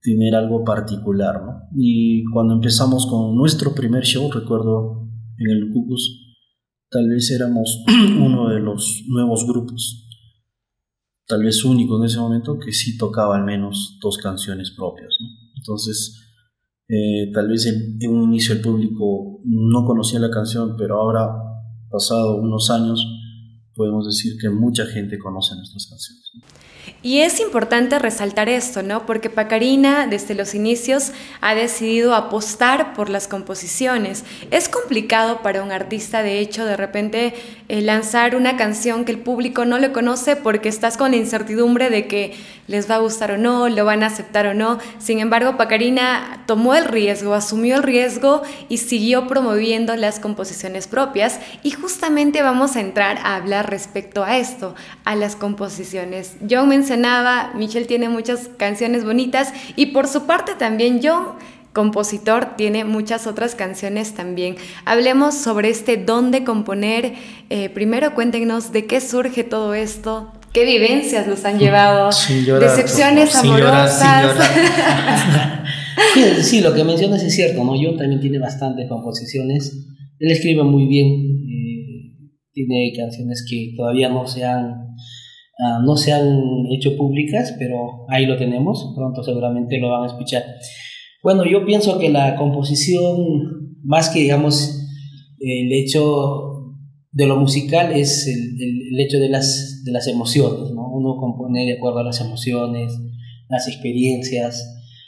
tener 0.00 0.34
algo 0.34 0.64
particular, 0.64 1.42
¿no? 1.42 1.68
Y 1.76 2.24
cuando 2.32 2.54
empezamos 2.54 3.06
con 3.06 3.34
nuestro 3.36 3.74
primer 3.74 4.04
show, 4.04 4.30
recuerdo 4.30 5.08
en 5.38 5.50
el 5.50 5.70
Cucus, 5.72 6.36
tal 6.90 7.08
vez 7.08 7.30
éramos 7.30 7.84
uno 8.20 8.48
de 8.48 8.60
los 8.60 9.04
nuevos 9.08 9.46
grupos, 9.46 10.07
tal 11.28 11.44
vez 11.44 11.64
único 11.64 11.98
en 11.98 12.04
ese 12.04 12.18
momento, 12.18 12.58
que 12.58 12.72
sí 12.72 12.96
tocaba 12.96 13.36
al 13.36 13.44
menos 13.44 13.98
dos 14.00 14.16
canciones 14.16 14.70
propias. 14.70 15.14
Entonces, 15.54 16.34
eh, 16.88 17.30
tal 17.34 17.48
vez 17.48 17.66
en, 17.66 17.98
en, 18.00 18.10
un 18.10 18.24
inicio 18.24 18.54
el 18.54 18.62
público 18.62 19.40
no 19.44 19.84
conocía 19.84 20.18
la 20.18 20.30
canción, 20.30 20.74
pero 20.78 20.98
ahora, 20.98 21.28
pasado 21.90 22.36
unos 22.36 22.70
años, 22.70 23.04
podemos 23.78 24.06
decir 24.06 24.36
que 24.38 24.50
mucha 24.50 24.84
gente 24.86 25.18
conoce 25.18 25.54
nuestras 25.54 25.86
canciones. 25.86 26.32
Y 27.00 27.20
es 27.20 27.38
importante 27.38 27.98
resaltar 27.98 28.48
esto, 28.48 28.82
¿no? 28.82 29.06
Porque 29.06 29.30
Pacarina 29.30 30.08
desde 30.08 30.34
los 30.34 30.54
inicios 30.54 31.12
ha 31.40 31.54
decidido 31.54 32.14
apostar 32.14 32.92
por 32.94 33.08
las 33.08 33.28
composiciones. 33.28 34.24
Es 34.50 34.68
complicado 34.68 35.40
para 35.40 35.62
un 35.62 35.70
artista, 35.70 36.24
de 36.24 36.40
hecho, 36.40 36.64
de 36.64 36.76
repente 36.76 37.34
eh, 37.68 37.82
lanzar 37.82 38.34
una 38.34 38.56
canción 38.56 39.04
que 39.04 39.12
el 39.12 39.20
público 39.20 39.64
no 39.64 39.78
le 39.78 39.92
conoce 39.92 40.34
porque 40.34 40.68
estás 40.68 40.96
con 40.96 41.12
la 41.12 41.18
incertidumbre 41.18 41.88
de 41.88 42.08
que 42.08 42.34
les 42.66 42.90
va 42.90 42.96
a 42.96 42.98
gustar 42.98 43.30
o 43.32 43.38
no, 43.38 43.68
lo 43.68 43.84
van 43.84 44.02
a 44.02 44.06
aceptar 44.06 44.46
o 44.46 44.54
no. 44.54 44.78
Sin 44.98 45.20
embargo, 45.20 45.56
Pacarina 45.56 46.42
tomó 46.46 46.74
el 46.74 46.84
riesgo, 46.84 47.34
asumió 47.34 47.76
el 47.76 47.82
riesgo 47.82 48.42
y 48.68 48.78
siguió 48.78 49.28
promoviendo 49.28 49.94
las 49.96 50.18
composiciones 50.18 50.86
propias. 50.86 51.38
Y 51.62 51.70
justamente 51.70 52.42
vamos 52.42 52.76
a 52.76 52.80
entrar 52.80 53.18
a 53.18 53.36
hablar 53.36 53.67
respecto 53.68 54.24
a 54.24 54.38
esto, 54.38 54.74
a 55.04 55.14
las 55.14 55.36
composiciones. 55.36 56.36
John 56.48 56.68
mencionaba, 56.68 57.52
Michelle 57.54 57.86
tiene 57.86 58.08
muchas 58.08 58.50
canciones 58.56 59.04
bonitas 59.04 59.52
y 59.76 59.86
por 59.86 60.08
su 60.08 60.26
parte 60.26 60.54
también 60.54 61.00
John 61.02 61.38
compositor, 61.78 62.56
tiene 62.56 62.84
muchas 62.84 63.28
otras 63.28 63.54
canciones 63.54 64.12
también. 64.14 64.56
Hablemos 64.84 65.36
sobre 65.36 65.68
este 65.68 65.96
don 65.96 66.32
de 66.32 66.42
componer. 66.42 67.12
Eh, 67.50 67.68
primero 67.68 68.16
cuéntenos 68.16 68.72
de 68.72 68.86
qué 68.86 69.00
surge 69.00 69.44
todo 69.44 69.74
esto, 69.74 70.32
qué 70.52 70.64
vivencias 70.64 71.28
los 71.28 71.44
han 71.44 71.60
llevado, 71.60 72.10
decepciones 72.58 73.32
amorosas. 73.36 74.36
sí, 76.42 76.62
lo 76.62 76.74
que 76.74 76.82
mencionas 76.82 77.22
es 77.22 77.36
cierto, 77.36 77.62
¿no? 77.62 77.74
John 77.80 77.96
también 77.96 78.20
tiene 78.20 78.40
bastantes 78.40 78.88
composiciones. 78.88 79.76
Él 80.18 80.32
escribe 80.32 80.64
muy 80.64 80.86
bien, 80.86 81.37
tiene 82.66 82.92
canciones 82.96 83.46
que 83.48 83.74
todavía 83.76 84.08
no 84.08 84.26
se 84.26 84.44
han 84.44 84.88
Uh, 85.60 85.82
no 85.84 85.96
se 85.96 86.12
han 86.12 86.66
hecho 86.70 86.96
públicas, 86.96 87.52
pero 87.58 88.06
ahí 88.08 88.26
lo 88.26 88.36
tenemos, 88.36 88.92
pronto 88.94 89.24
seguramente 89.24 89.78
lo 89.78 89.90
van 89.90 90.04
a 90.04 90.06
escuchar. 90.06 90.44
Bueno, 91.20 91.44
yo 91.44 91.66
pienso 91.66 91.98
que 91.98 92.10
la 92.10 92.36
composición, 92.36 93.76
más 93.82 94.08
que 94.08 94.20
digamos 94.20 94.86
el 95.40 95.72
hecho 95.72 96.76
de 97.10 97.26
lo 97.26 97.36
musical, 97.36 97.90
es 97.90 98.28
el, 98.28 98.56
el, 98.62 99.00
hecho 99.00 99.18
de 99.18 99.30
las, 99.30 99.82
de 99.84 99.90
las 99.90 100.06
emociones, 100.06 100.70
¿no? 100.70 100.92
Uno 100.92 101.16
compone 101.16 101.66
de 101.66 101.72
acuerdo 101.72 101.98
a 101.98 102.04
las 102.04 102.20
emociones, 102.20 102.96
las 103.48 103.66
experiencias. 103.66 104.64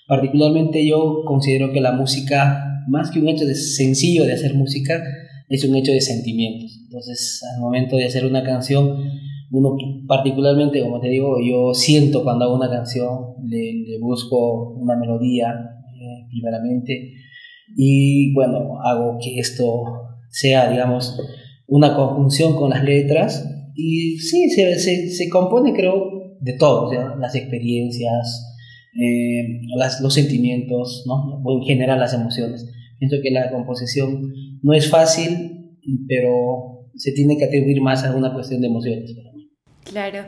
Particularmente 0.08 0.84
yo 0.84 1.22
considero 1.26 1.72
que 1.72 1.80
la 1.80 1.92
música, 1.92 2.82
más 2.88 3.12
que 3.12 3.20
un 3.20 3.28
hecho 3.28 3.46
de 3.46 3.54
sencillo 3.54 4.24
de 4.24 4.32
hacer 4.32 4.54
música, 4.54 5.00
es 5.50 5.64
un 5.64 5.74
hecho 5.74 5.92
de 5.92 6.00
sentimientos. 6.00 6.78
Entonces, 6.84 7.42
al 7.54 7.60
momento 7.60 7.96
de 7.96 8.06
hacer 8.06 8.24
una 8.24 8.42
canción, 8.44 8.96
uno 9.50 9.76
particularmente, 10.06 10.80
como 10.80 11.00
te 11.00 11.08
digo, 11.08 11.36
yo 11.44 11.74
siento 11.74 12.22
cuando 12.22 12.44
hago 12.44 12.54
una 12.54 12.70
canción, 12.70 13.34
le, 13.44 13.98
busco 14.00 14.74
una 14.74 14.96
melodía 14.96 15.48
eh, 15.48 16.26
primeramente 16.30 17.14
y 17.76 18.32
bueno, 18.32 18.80
hago 18.80 19.18
que 19.22 19.38
esto 19.40 19.82
sea, 20.28 20.70
digamos, 20.70 21.18
una 21.66 21.96
conjunción 21.96 22.54
con 22.54 22.70
las 22.70 22.84
letras 22.84 23.44
y 23.74 24.18
sí, 24.18 24.50
se, 24.50 24.78
se, 24.78 25.10
se 25.10 25.28
compone 25.28 25.72
creo 25.74 26.36
de 26.40 26.52
todo, 26.54 26.90
las 27.18 27.34
experiencias, 27.34 28.56
eh, 28.94 29.62
las, 29.76 30.00
los 30.00 30.14
sentimientos, 30.14 31.04
¿no? 31.06 31.40
o 31.44 31.58
en 31.58 31.64
general 31.64 31.98
las 31.98 32.14
emociones. 32.14 32.66
Pienso 33.00 33.16
que 33.22 33.30
la 33.30 33.50
composición 33.50 34.32
no 34.62 34.74
es 34.74 34.88
fácil, 34.88 35.74
pero 36.06 36.90
se 36.94 37.12
tiene 37.12 37.38
que 37.38 37.46
atribuir 37.46 37.80
más 37.80 38.04
a 38.04 38.14
una 38.14 38.32
cuestión 38.32 38.60
de 38.60 38.68
emociones. 38.68 39.16
Claro. 39.84 40.24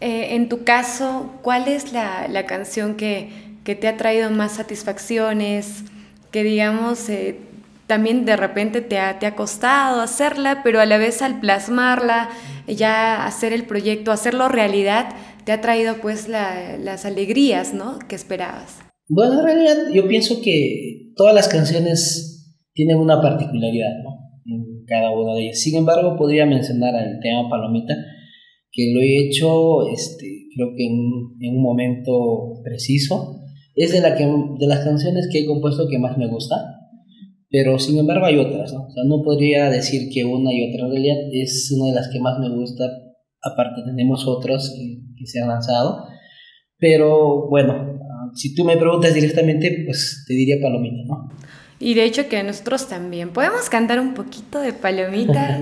Eh, 0.00 0.34
en 0.34 0.48
tu 0.48 0.64
caso, 0.64 1.32
¿cuál 1.42 1.68
es 1.68 1.92
la, 1.92 2.26
la 2.28 2.44
canción 2.44 2.96
que, 2.96 3.30
que, 3.64 3.76
te 3.76 3.88
ha 3.88 3.96
traído 3.96 4.30
más 4.30 4.52
satisfacciones? 4.52 5.84
Que 6.32 6.42
digamos, 6.42 7.08
eh, 7.08 7.36
también 7.86 8.24
de 8.24 8.36
repente 8.36 8.80
te 8.80 8.98
ha, 8.98 9.20
te 9.20 9.26
ha, 9.26 9.36
costado 9.36 10.00
hacerla, 10.00 10.62
pero 10.64 10.80
a 10.80 10.86
la 10.86 10.98
vez 10.98 11.22
al 11.22 11.40
plasmarla, 11.40 12.30
ya 12.66 13.24
hacer 13.24 13.52
el 13.52 13.64
proyecto, 13.64 14.10
hacerlo 14.12 14.48
realidad, 14.48 15.14
te 15.44 15.52
ha 15.52 15.60
traído 15.60 15.96
pues 16.00 16.28
la, 16.28 16.76
las 16.78 17.04
alegrías 17.04 17.72
¿no? 17.72 17.98
que 18.00 18.16
esperabas. 18.16 18.87
Bueno, 19.08 19.40
en 19.40 19.46
realidad 19.46 19.76
yo 19.94 20.06
pienso 20.06 20.42
que 20.42 21.12
todas 21.16 21.34
las 21.34 21.48
canciones 21.48 22.28
tienen 22.74 22.98
una 22.98 23.20
particularidad 23.20 23.90
¿no? 24.04 24.10
en 24.44 24.84
cada 24.86 25.10
una 25.10 25.34
de 25.34 25.46
ellas. 25.46 25.60
Sin 25.60 25.76
embargo, 25.76 26.16
podría 26.16 26.44
mencionar 26.44 26.94
el 26.94 27.18
tema 27.20 27.48
Palomita, 27.48 27.94
que 28.70 28.92
lo 28.94 29.00
he 29.00 29.26
hecho, 29.26 29.88
este, 29.88 30.26
creo 30.54 30.74
que 30.76 30.86
en, 30.86 31.00
en, 31.40 31.56
un 31.56 31.62
momento 31.62 32.60
preciso. 32.62 33.40
Es 33.74 33.92
de, 33.92 34.00
la 34.00 34.14
que, 34.14 34.24
de 34.24 34.66
las 34.66 34.84
canciones 34.84 35.28
que 35.32 35.40
he 35.40 35.46
compuesto 35.46 35.88
que 35.88 35.98
más 35.98 36.18
me 36.18 36.28
gusta, 36.28 36.56
pero 37.48 37.78
sin 37.78 37.98
embargo 37.98 38.26
hay 38.26 38.36
otras, 38.36 38.72
¿no? 38.72 38.86
O 38.86 38.90
sea, 38.90 39.04
no 39.04 39.22
podría 39.22 39.70
decir 39.70 40.10
que 40.12 40.24
una 40.24 40.52
y 40.52 40.68
otra, 40.68 40.86
en 40.86 40.92
realidad 40.92 41.16
es 41.32 41.72
una 41.74 41.86
de 41.86 41.94
las 41.94 42.08
que 42.08 42.20
más 42.20 42.38
me 42.40 42.50
gusta, 42.50 42.84
aparte 43.40 43.82
tenemos 43.84 44.26
otras 44.26 44.74
que, 44.76 45.00
que 45.16 45.26
se 45.26 45.40
han 45.40 45.48
lanzado, 45.48 46.04
pero 46.76 47.48
bueno, 47.48 47.87
si 48.34 48.54
tú 48.54 48.64
me 48.64 48.76
preguntas 48.76 49.14
directamente, 49.14 49.82
pues 49.84 50.24
te 50.26 50.34
diría 50.34 50.56
Palomita, 50.60 51.04
¿no? 51.06 51.30
Y 51.80 51.94
de 51.94 52.04
hecho 52.04 52.28
que 52.28 52.42
nosotros 52.42 52.88
también. 52.88 53.30
Podemos 53.30 53.68
cantar 53.70 54.00
un 54.00 54.14
poquito 54.14 54.60
de 54.60 54.72
palomita 54.72 55.60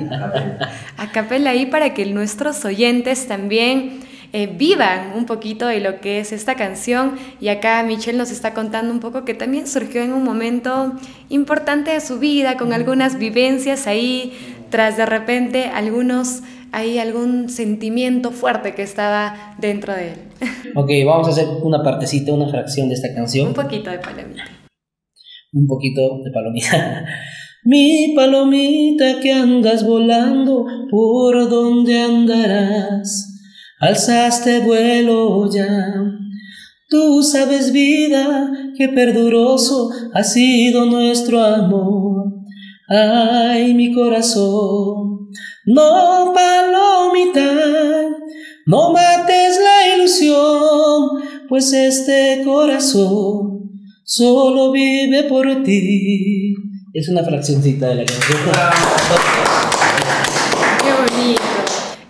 a 0.97 1.13
capela 1.13 1.51
ahí 1.51 1.67
para 1.67 1.93
que 1.93 2.07
nuestros 2.07 2.65
oyentes 2.65 3.27
también 3.27 4.01
eh, 4.33 4.47
vivan 4.47 5.13
un 5.15 5.27
poquito 5.27 5.67
de 5.67 5.81
lo 5.81 6.01
que 6.01 6.21
es 6.21 6.33
esta 6.33 6.55
canción. 6.55 7.17
Y 7.41 7.49
acá 7.49 7.83
Michelle 7.83 8.17
nos 8.17 8.31
está 8.31 8.55
contando 8.55 8.93
un 8.93 9.01
poco 9.01 9.25
que 9.25 9.35
también 9.35 9.67
surgió 9.67 10.03
en 10.03 10.13
un 10.13 10.25
momento 10.25 10.95
importante 11.29 11.91
de 11.91 12.01
su 12.01 12.19
vida, 12.19 12.57
con 12.57 12.73
algunas 12.73 13.19
vivencias 13.19 13.87
ahí, 13.87 14.33
tras 14.71 14.97
de 14.97 15.05
repente 15.05 15.67
algunos, 15.67 16.41
hay 16.77 16.99
algún 16.99 17.49
sentimiento 17.49 18.31
fuerte 18.31 18.75
que 18.75 18.83
estaba 18.83 19.57
dentro 19.59 19.95
de 19.95 20.13
él. 20.13 20.19
Ok, 20.75 20.91
vamos 21.07 21.27
a 21.29 21.31
hacer 21.31 21.47
una 21.63 21.83
partecita, 21.83 22.35
una 22.35 22.49
fracción 22.49 22.89
de 22.89 22.95
esta 22.95 23.15
canción. 23.15 23.49
Un 23.49 23.55
poquito 23.55 23.91
de 23.91 23.99
palomita 23.99 24.45
un 25.57 25.67
poquito 25.67 26.21
de 26.23 26.31
palomita. 26.31 27.05
Mi 27.65 28.13
palomita 28.15 29.19
que 29.21 29.33
andas 29.33 29.85
volando, 29.85 30.67
¿por 30.89 31.49
dónde 31.49 31.99
andarás? 31.99 33.27
Alzaste 33.81 34.61
vuelo 34.61 35.51
ya. 35.51 35.95
Tú 36.89 37.23
sabes 37.25 37.73
vida 37.73 38.53
que 38.77 38.89
perduroso 38.91 39.91
ha 40.15 40.23
sido 40.23 40.87
nuestro 40.87 41.43
amor. 41.43 42.33
Ay, 42.89 43.75
mi 43.75 43.93
corazón, 43.93 45.16
no 45.65 46.33
palomita, 46.35 47.43
no 48.67 48.93
mates 48.93 49.59
la 49.63 49.97
ilusión, 49.97 51.23
pues 51.49 51.73
este 51.73 52.43
corazón 52.45 53.71
solo 54.05 54.73
vive 54.73 55.25
por 55.25 55.63
ti. 55.63 56.55
Es 56.95 57.09
una 57.09 57.23
fraccioncita 57.25 57.89
de 57.89 57.95
la 57.97 58.05
canción. 58.05 58.39
Qué 60.83 60.93
bonito. 60.93 61.43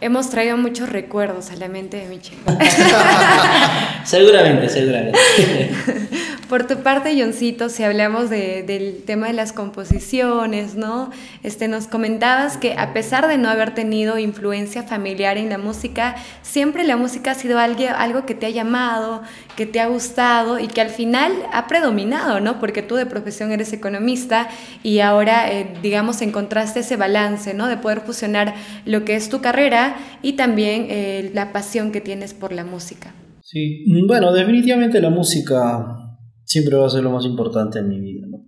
hemos 0.00 0.30
traído 0.30 0.56
muchos 0.56 0.88
recuerdos 0.88 1.50
a 1.50 1.56
la 1.56 1.68
mente 1.68 1.97
de 1.97 2.06
Michelle. 2.06 2.40
seguramente, 4.04 4.68
seguramente. 4.68 5.18
Por 6.48 6.64
tu 6.68 6.76
parte, 6.76 7.20
Johncito, 7.20 7.68
si 7.68 7.82
hablamos 7.82 8.30
del 8.30 9.02
tema 9.04 9.26
de 9.26 9.32
las 9.32 9.52
composiciones, 9.52 10.76
¿no? 10.76 11.10
Este, 11.42 11.66
nos 11.66 11.88
comentabas 11.88 12.56
que 12.56 12.74
a 12.74 12.92
pesar 12.92 13.26
de 13.26 13.36
no 13.36 13.48
haber 13.48 13.74
tenido 13.74 14.16
influencia 14.16 14.84
familiar 14.84 15.38
en 15.38 15.48
la 15.48 15.58
música, 15.58 16.14
siempre 16.42 16.84
la 16.84 16.96
música 16.96 17.32
ha 17.32 17.34
sido 17.34 17.58
algo, 17.58 17.86
algo 17.96 18.26
que 18.26 18.36
te 18.36 18.46
ha 18.46 18.50
llamado, 18.50 19.22
que 19.56 19.66
te 19.66 19.80
ha 19.80 19.88
gustado 19.88 20.60
y 20.60 20.68
que 20.68 20.80
al 20.80 20.90
final 20.90 21.32
ha 21.52 21.66
predominado, 21.66 22.38
¿no? 22.38 22.60
Porque 22.60 22.80
tú 22.80 22.94
de 22.94 23.06
profesión 23.06 23.50
eres 23.50 23.72
economista 23.72 24.48
y 24.84 25.00
ahora, 25.00 25.50
eh, 25.50 25.74
digamos, 25.82 26.22
encontraste 26.22 26.80
ese 26.80 26.94
balance, 26.94 27.54
¿no? 27.54 27.66
De 27.66 27.76
poder 27.76 28.02
fusionar 28.02 28.54
lo 28.84 29.04
que 29.04 29.16
es 29.16 29.28
tu 29.28 29.40
carrera 29.40 29.96
y 30.22 30.34
también 30.34 30.86
eh, 30.90 31.28
la 31.34 31.52
pasión 31.52 31.90
que 31.90 32.00
tienes 32.00 32.34
por 32.34 32.52
la 32.52 32.64
música. 32.64 33.12
Sí, 33.42 33.84
bueno, 34.06 34.32
definitivamente 34.32 35.00
la 35.00 35.10
música 35.10 36.05
siempre 36.46 36.76
va 36.76 36.86
a 36.86 36.90
ser 36.90 37.02
lo 37.02 37.10
más 37.10 37.26
importante 37.26 37.80
en 37.80 37.88
mi 37.88 38.00
vida. 38.00 38.26
¿no? 38.26 38.46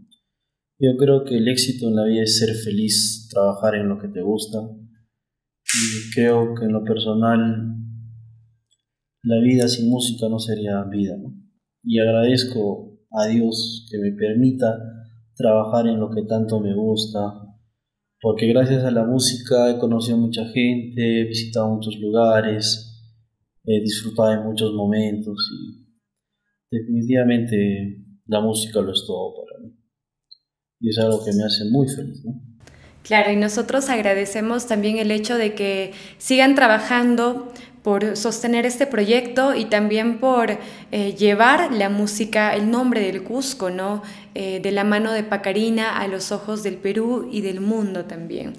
Yo 0.78 0.96
creo 0.96 1.24
que 1.24 1.36
el 1.36 1.48
éxito 1.48 1.88
en 1.88 1.96
la 1.96 2.04
vida 2.04 2.22
es 2.22 2.38
ser 2.38 2.54
feliz, 2.54 3.28
trabajar 3.30 3.74
en 3.74 3.88
lo 3.88 3.98
que 3.98 4.08
te 4.08 4.22
gusta. 4.22 4.58
Y 4.60 6.14
creo 6.14 6.54
que 6.54 6.64
en 6.64 6.72
lo 6.72 6.84
personal 6.84 7.74
la 9.22 9.40
vida 9.40 9.68
sin 9.68 9.90
música 9.90 10.28
no 10.28 10.38
sería 10.38 10.82
vida. 10.84 11.16
¿no? 11.18 11.34
Y 11.82 11.98
agradezco 11.98 12.98
a 13.10 13.26
Dios 13.26 13.86
que 13.90 13.98
me 13.98 14.12
permita 14.12 14.78
trabajar 15.34 15.86
en 15.86 16.00
lo 16.00 16.10
que 16.10 16.22
tanto 16.22 16.60
me 16.60 16.74
gusta, 16.74 17.18
porque 18.20 18.48
gracias 18.48 18.84
a 18.84 18.90
la 18.90 19.04
música 19.04 19.70
he 19.70 19.78
conocido 19.78 20.16
a 20.16 20.20
mucha 20.20 20.44
gente, 20.46 21.20
he 21.20 21.24
visitado 21.24 21.68
muchos 21.68 21.96
lugares, 21.98 22.88
he 23.64 23.80
disfrutado 23.80 24.30
de 24.30 24.48
muchos 24.48 24.72
momentos 24.72 25.36
y 25.52 25.87
definitivamente 26.70 28.04
la 28.26 28.40
música 28.40 28.80
lo 28.80 28.92
es 28.92 29.04
todo 29.06 29.34
para 29.34 29.64
mí. 29.64 29.74
Y 30.80 30.90
es 30.90 30.98
algo 30.98 31.24
que 31.24 31.32
me 31.32 31.44
hace 31.44 31.64
muy 31.64 31.88
feliz. 31.88 32.24
¿no? 32.24 32.40
Claro, 33.02 33.32
y 33.32 33.36
nosotros 33.36 33.88
agradecemos 33.88 34.66
también 34.66 34.98
el 34.98 35.10
hecho 35.10 35.36
de 35.36 35.54
que 35.54 35.92
sigan 36.18 36.54
trabajando 36.54 37.52
por 37.82 38.16
sostener 38.16 38.66
este 38.66 38.86
proyecto 38.86 39.54
y 39.54 39.64
también 39.64 40.18
por 40.18 40.58
eh, 40.90 41.14
llevar 41.14 41.72
la 41.72 41.88
música, 41.88 42.54
el 42.54 42.70
nombre 42.70 43.00
del 43.00 43.22
Cusco, 43.22 43.70
¿no? 43.70 44.02
Eh, 44.34 44.60
de 44.60 44.72
la 44.72 44.84
mano 44.84 45.12
de 45.12 45.22
Pacarina 45.22 45.98
a 45.98 46.06
los 46.06 46.32
ojos 46.32 46.62
del 46.62 46.74
Perú 46.74 47.30
y 47.32 47.40
del 47.40 47.60
mundo 47.62 48.04
también. 48.04 48.52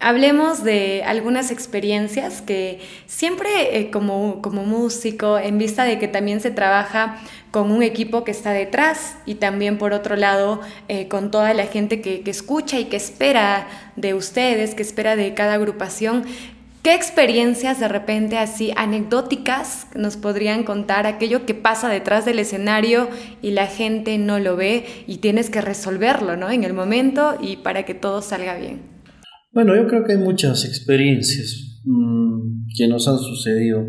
Hablemos 0.00 0.64
de 0.64 1.04
algunas 1.04 1.52
experiencias 1.52 2.42
que 2.42 2.80
siempre 3.06 3.78
eh, 3.78 3.90
como, 3.92 4.42
como 4.42 4.64
músico, 4.64 5.38
en 5.38 5.56
vista 5.56 5.84
de 5.84 6.00
que 6.00 6.08
también 6.08 6.40
se 6.40 6.50
trabaja 6.50 7.20
con 7.54 7.70
un 7.70 7.84
equipo 7.84 8.24
que 8.24 8.32
está 8.32 8.50
detrás 8.50 9.16
y 9.26 9.36
también 9.36 9.78
por 9.78 9.92
otro 9.92 10.16
lado 10.16 10.60
eh, 10.88 11.06
con 11.06 11.30
toda 11.30 11.54
la 11.54 11.66
gente 11.66 12.00
que, 12.00 12.22
que 12.22 12.30
escucha 12.32 12.80
y 12.80 12.86
que 12.86 12.96
espera 12.96 13.68
de 13.94 14.12
ustedes, 14.12 14.74
que 14.74 14.82
espera 14.82 15.14
de 15.14 15.34
cada 15.34 15.54
agrupación, 15.54 16.24
¿Qué 16.82 16.94
experiencias 16.94 17.80
de 17.80 17.88
repente 17.88 18.36
así 18.36 18.72
anecdóticas 18.76 19.86
nos 19.96 20.18
podrían 20.18 20.64
contar 20.64 21.06
aquello 21.06 21.46
que 21.46 21.54
pasa 21.54 21.88
detrás 21.88 22.26
del 22.26 22.38
escenario 22.38 23.08
y 23.40 23.52
la 23.52 23.68
gente 23.68 24.18
no 24.18 24.38
lo 24.38 24.54
ve 24.54 24.84
y 25.06 25.16
tienes 25.18 25.48
que 25.48 25.62
resolverlo, 25.62 26.36
¿no? 26.36 26.50
En 26.50 26.62
el 26.62 26.74
momento 26.74 27.38
y 27.40 27.56
para 27.56 27.84
que 27.86 27.94
todo 27.94 28.20
salga 28.20 28.58
bien. 28.58 28.82
Bueno, 29.52 29.74
yo 29.74 29.86
creo 29.86 30.04
que 30.04 30.12
hay 30.12 30.18
muchas 30.18 30.66
experiencias 30.66 31.80
mm, 31.84 32.66
que 32.76 32.86
nos 32.86 33.08
han 33.08 33.18
sucedido. 33.18 33.86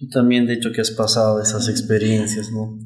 Tú 0.00 0.08
también, 0.08 0.46
de 0.46 0.54
hecho, 0.54 0.72
que 0.72 0.80
has 0.80 0.92
pasado 0.92 1.42
esas 1.42 1.68
experiencias, 1.68 2.50
¿no? 2.50 2.78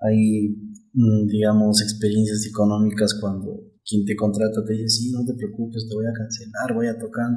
Hay, 0.00 0.48
mm, 0.92 1.28
digamos, 1.28 1.80
experiencias 1.80 2.44
económicas 2.44 3.16
cuando 3.20 3.60
quien 3.88 4.04
te 4.04 4.16
contrata 4.16 4.64
te 4.66 4.72
dice, 4.72 4.88
sí, 4.88 5.12
no 5.12 5.24
te 5.24 5.34
preocupes, 5.34 5.88
te 5.88 5.94
voy 5.94 6.04
a 6.04 6.12
cancelar, 6.12 6.74
voy 6.74 6.88
a 6.88 6.98
tocar. 6.98 7.28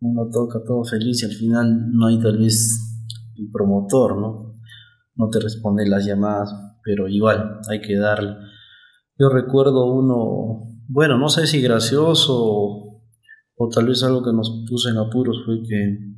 Uno 0.00 0.28
toca 0.30 0.62
todo 0.66 0.84
feliz 0.84 1.22
y 1.22 1.26
al 1.26 1.32
final 1.32 1.92
no 1.92 2.08
hay 2.08 2.20
tal 2.20 2.36
vez 2.36 2.78
el 3.38 3.50
promotor, 3.50 4.18
¿no? 4.20 4.60
No 5.14 5.30
te 5.30 5.40
responde 5.40 5.88
las 5.88 6.04
llamadas, 6.04 6.52
pero 6.84 7.08
igual 7.08 7.60
hay 7.70 7.80
que 7.80 7.96
darle. 7.96 8.36
Yo 9.18 9.30
recuerdo 9.30 9.94
uno, 9.94 10.78
bueno, 10.88 11.16
no 11.16 11.30
sé 11.30 11.46
si 11.46 11.62
gracioso 11.62 12.34
o 13.56 13.68
tal 13.74 13.86
vez 13.86 14.02
algo 14.02 14.22
que 14.22 14.32
nos 14.34 14.66
puso 14.68 14.90
en 14.90 14.98
apuros 14.98 15.42
fue 15.46 15.62
que 15.62 16.09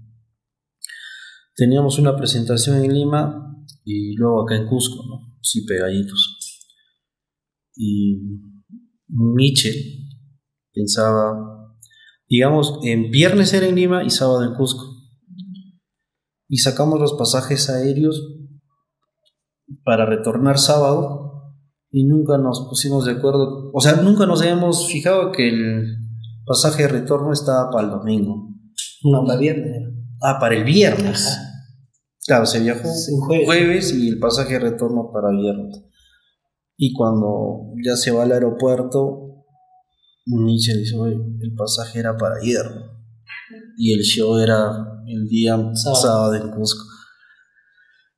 teníamos 1.54 1.98
una 1.98 2.16
presentación 2.16 2.82
en 2.84 2.94
Lima 2.94 3.56
y 3.84 4.14
luego 4.16 4.42
acá 4.42 4.56
en 4.56 4.66
Cusco, 4.66 5.04
¿no? 5.06 5.38
Sí, 5.42 5.64
pegaditos. 5.66 6.68
Y 7.74 8.20
Michel 9.08 9.74
pensaba, 10.72 11.76
digamos, 12.28 12.78
en 12.84 13.10
viernes 13.10 13.52
era 13.52 13.66
en 13.66 13.74
Lima 13.74 14.04
y 14.04 14.10
sábado 14.10 14.44
en 14.44 14.54
Cusco. 14.54 14.84
Y 16.48 16.58
sacamos 16.58 17.00
los 17.00 17.14
pasajes 17.14 17.70
aéreos 17.70 18.20
para 19.84 20.06
retornar 20.06 20.58
sábado 20.58 21.22
y 21.90 22.04
nunca 22.04 22.38
nos 22.38 22.66
pusimos 22.68 23.04
de 23.04 23.12
acuerdo, 23.12 23.70
o 23.72 23.80
sea, 23.80 23.96
nunca 23.96 24.26
nos 24.26 24.40
habíamos 24.40 24.88
fijado 24.90 25.30
que 25.30 25.48
el 25.48 25.98
pasaje 26.46 26.82
de 26.82 26.88
retorno 26.88 27.32
estaba 27.32 27.70
para 27.70 27.84
el 27.84 27.90
domingo. 27.90 28.48
No, 29.04 29.24
para 29.26 29.38
viernes. 29.38 30.01
Ah, 30.22 30.38
para 30.38 30.54
el 30.54 30.64
viernes. 30.64 31.38
Claro, 32.26 32.46
se 32.46 32.60
viajó 32.60 32.88
jueves. 33.44 33.92
y 33.92 34.08
el 34.08 34.18
pasaje 34.18 34.54
de 34.54 34.60
retorno 34.60 35.10
para 35.12 35.30
viernes. 35.30 35.82
Y 36.76 36.92
cuando 36.92 37.72
ya 37.84 37.96
se 37.96 38.10
va 38.10 38.22
al 38.22 38.32
aeropuerto, 38.32 39.44
Nietzsche 40.26 40.76
dice, 40.76 40.96
el 40.96 41.54
pasaje 41.56 41.98
era 41.98 42.16
para 42.16 42.36
ayer. 42.36 42.64
Y 43.76 43.92
el 43.92 44.00
show 44.02 44.38
era 44.38 45.02
el 45.06 45.26
día 45.28 45.58
sábado, 45.74 46.34
en 46.34 46.50
Cusco. 46.50 46.84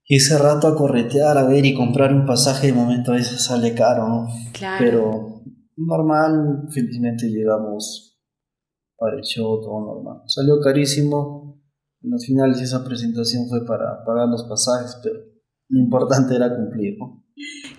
Y 0.07 0.17
ese 0.17 0.39
rato 0.39 0.69
a 0.69 0.77
corretear, 0.77 1.39
a 1.39 1.45
ver 1.45 1.65
y 1.65 1.75
comprar 1.75 2.13
un 2.13 2.27
pasaje 2.27 2.67
de 2.69 2.73
momento 2.75 3.13
a 3.13 3.17
veces 3.17 3.43
sale 3.43 3.75
caro, 3.75 4.07
¿no? 4.07 4.27
Claro. 4.53 4.77
Pero 4.79 5.43
normal, 5.77 6.69
felizmente 6.71 7.29
llegamos 7.29 8.19
para 8.97 9.17
el 9.17 9.23
show, 9.23 9.61
todo 9.63 9.81
normal. 9.81 10.23
Salió 10.27 10.61
carísimo, 10.61 11.44
en 12.05 12.11
los 12.11 12.27
finales 12.27 12.61
esa 12.61 12.85
presentación 12.85 13.49
fue 13.49 13.67
para 13.67 14.05
pagar 14.05 14.29
los 14.29 14.45
pasajes, 14.45 14.99
pero 15.03 15.17
lo 15.69 15.81
importante 15.81 16.37
era 16.37 16.55
cumplir. 16.55 16.97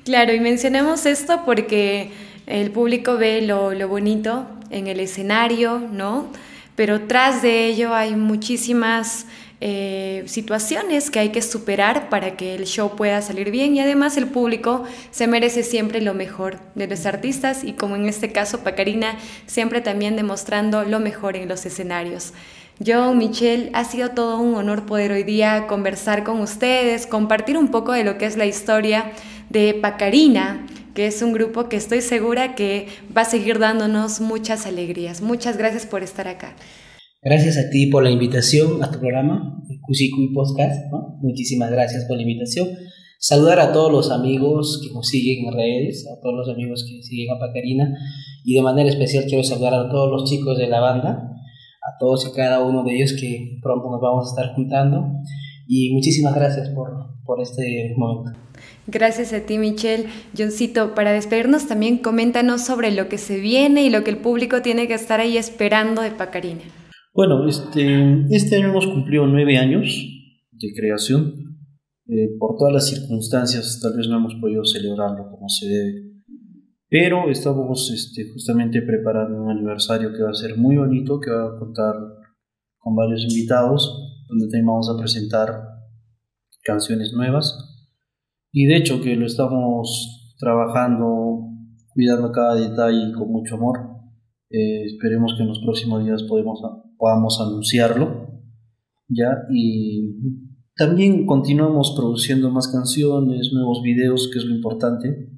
Claro, 0.04 0.34
y 0.34 0.40
mencionamos 0.40 1.06
esto 1.06 1.42
porque 1.46 2.12
el 2.48 2.72
público 2.72 3.18
ve 3.18 3.42
lo, 3.42 3.74
lo 3.74 3.88
bonito 3.88 4.48
en 4.70 4.88
el 4.88 5.00
escenario, 5.00 5.80
¿no? 5.80 6.28
Pero 6.76 7.08
tras 7.08 7.42
de 7.42 7.68
ello 7.68 7.94
hay 7.94 8.16
muchísimas 8.16 9.28
eh, 9.62 10.24
situaciones 10.26 11.10
que 11.10 11.20
hay 11.20 11.30
que 11.30 11.42
superar 11.42 12.10
para 12.10 12.36
que 12.36 12.56
el 12.56 12.66
show 12.66 12.96
pueda 12.98 13.22
salir 13.22 13.52
bien 13.52 13.74
y 13.76 13.80
además 13.80 14.18
el 14.18 14.28
público 14.28 14.84
se 15.12 15.28
merece 15.28 15.64
siempre 15.64 16.02
lo 16.02 16.14
mejor 16.14 16.60
de 16.76 16.88
los 16.88 17.06
artistas 17.06 17.64
y 17.64 17.72
como 17.72 17.96
en 17.96 18.06
este 18.10 18.34
caso 18.34 18.60
Pacarina 18.60 19.18
siempre 19.46 19.80
también 19.80 20.18
demostrando 20.18 20.84
lo 20.84 21.00
mejor 21.00 21.38
en 21.38 21.48
los 21.48 21.66
escenarios. 21.66 22.34
Yo, 22.80 23.14
Michelle, 23.14 23.70
ha 23.74 23.86
sido 23.86 24.10
todo 24.10 24.42
un 24.42 24.56
honor 24.56 24.86
poder 24.86 25.14
hoy 25.14 25.24
día 25.24 25.66
conversar 25.66 26.26
con 26.26 26.42
ustedes, 26.42 27.08
compartir 27.08 27.58
un 27.58 27.70
poco 27.70 27.94
de 27.94 28.04
lo 28.04 28.18
que 28.18 28.26
es 28.26 28.36
la 28.36 28.46
historia 28.46 29.14
de 29.50 29.74
Pacarina, 29.74 30.68
que 30.94 31.08
es 31.08 31.22
un 31.22 31.32
grupo 31.32 31.70
que 31.70 31.78
estoy 31.78 32.02
segura 32.02 32.54
que 32.54 32.88
va 33.16 33.22
a 33.22 33.26
seguir 33.26 33.60
dándonos 33.60 34.20
muchas 34.20 34.66
alegrías. 34.66 35.22
Muchas 35.22 35.58
gracias 35.58 35.86
por 35.86 36.04
estar 36.04 36.28
acá. 36.28 36.56
Gracias 37.22 37.58
a 37.58 37.70
ti 37.70 37.88
por 37.88 38.04
la 38.04 38.12
invitación 38.12 38.84
a 38.84 38.92
tu 38.92 39.00
programa, 39.00 39.64
Cusicuy 39.82 40.34
Podcast. 40.34 40.92
Muchísimas 41.22 41.72
gracias 41.72 42.04
por 42.06 42.18
la 42.18 42.24
invitación. 42.24 42.68
Saludar 43.20 43.62
a 43.62 43.72
todos 43.72 43.92
los 43.92 44.12
amigos 44.12 44.82
que 44.84 44.94
nos 44.94 45.08
siguen 45.08 45.48
en 45.48 45.54
redes, 45.54 46.06
a 46.08 46.22
todos 46.22 46.36
los 46.36 46.50
amigos 46.50 46.86
que 46.86 47.02
siguen 47.02 47.34
a 47.34 47.40
Pacarina 47.40 47.98
y 48.44 48.54
de 48.54 48.62
manera 48.62 48.90
especial 48.90 49.24
quiero 49.28 49.44
saludar 49.44 49.74
a 49.74 49.90
todos 49.90 50.12
los 50.12 50.30
chicos 50.30 50.58
de 50.58 50.68
la 50.68 50.82
banda, 50.82 51.35
a 51.88 51.98
todos 52.00 52.28
y 52.28 52.36
cada 52.36 52.64
uno 52.64 52.84
de 52.84 52.96
ellos 52.96 53.14
que 53.20 53.60
pronto 53.62 53.90
nos 53.90 54.02
vamos 54.02 54.28
a 54.28 54.30
estar 54.30 54.56
juntando 54.56 55.08
y 55.68 55.94
muchísimas 55.94 56.36
gracias 56.36 56.70
por, 56.70 56.90
por 57.24 57.42
este 57.42 57.94
momento. 57.98 58.40
Gracias 58.88 59.34
a 59.34 59.42
ti, 59.42 59.58
Michelle. 59.58 60.06
Johncito, 60.38 60.94
para 60.94 61.12
despedirnos 61.12 61.68
también 61.68 61.98
coméntanos 61.98 62.62
sobre 62.62 62.92
lo 62.92 63.10
que 63.10 63.18
se 63.18 63.40
viene 63.40 63.84
y 63.84 63.90
lo 63.90 64.04
que 64.04 64.12
el 64.12 64.18
público 64.18 64.62
tiene 64.62 64.88
que 64.88 64.94
estar 64.94 65.20
ahí 65.20 65.38
esperando 65.38 66.02
de 66.02 66.12
Pacarina. 66.12 66.62
Bueno, 67.14 67.48
este, 67.48 68.26
este 68.30 68.58
año 68.58 68.70
hemos 68.70 68.86
cumplido 68.86 69.26
nueve 69.26 69.58
años 69.58 69.88
de 70.52 70.74
creación. 70.76 71.34
Eh, 72.08 72.30
por 72.38 72.56
todas 72.58 72.74
las 72.74 72.88
circunstancias, 72.88 73.80
tal 73.82 73.98
vez 73.98 74.08
no 74.08 74.18
hemos 74.18 74.36
podido 74.36 74.64
celebrarlo 74.64 75.30
como 75.32 75.50
se 75.50 75.68
debe. 75.68 76.15
Pero 76.98 77.30
estamos 77.30 77.92
este, 77.92 78.32
justamente 78.32 78.82
preparando 78.82 79.44
un 79.44 79.50
aniversario 79.50 80.14
que 80.14 80.24
va 80.24 80.30
a 80.30 80.34
ser 80.34 80.56
muy 80.56 80.78
bonito, 80.78 81.20
que 81.20 81.30
va 81.30 81.48
a 81.50 81.60
contar 81.60 81.94
con 82.78 82.96
varios 82.96 83.24
invitados, 83.24 84.24
donde 84.30 84.46
también 84.46 84.68
vamos 84.68 84.90
a 84.90 84.98
presentar 84.98 85.50
canciones 86.64 87.12
nuevas. 87.12 87.54
Y 88.54 88.68
de 88.68 88.78
hecho 88.78 89.02
que 89.02 89.18
lo 89.18 89.26
estamos 89.26 90.38
trabajando, 90.40 91.50
cuidando 91.94 92.32
cada 92.32 92.56
detalle 92.56 93.12
con 93.12 93.30
mucho 93.30 93.56
amor. 93.56 93.78
Eh, 94.50 94.86
esperemos 94.86 95.34
que 95.36 95.44
en 95.44 95.50
los 95.50 95.60
próximos 95.60 96.02
días 96.06 96.24
podamos 96.24 97.42
anunciarlo. 97.42 98.40
¿ya? 99.10 99.44
Y 99.52 100.16
también 100.78 101.26
continuamos 101.26 101.94
produciendo 101.94 102.50
más 102.52 102.70
canciones, 102.70 103.52
nuevos 103.52 103.82
videos, 103.84 104.30
que 104.32 104.40
es 104.40 104.46
lo 104.46 104.56
importante, 104.56 105.35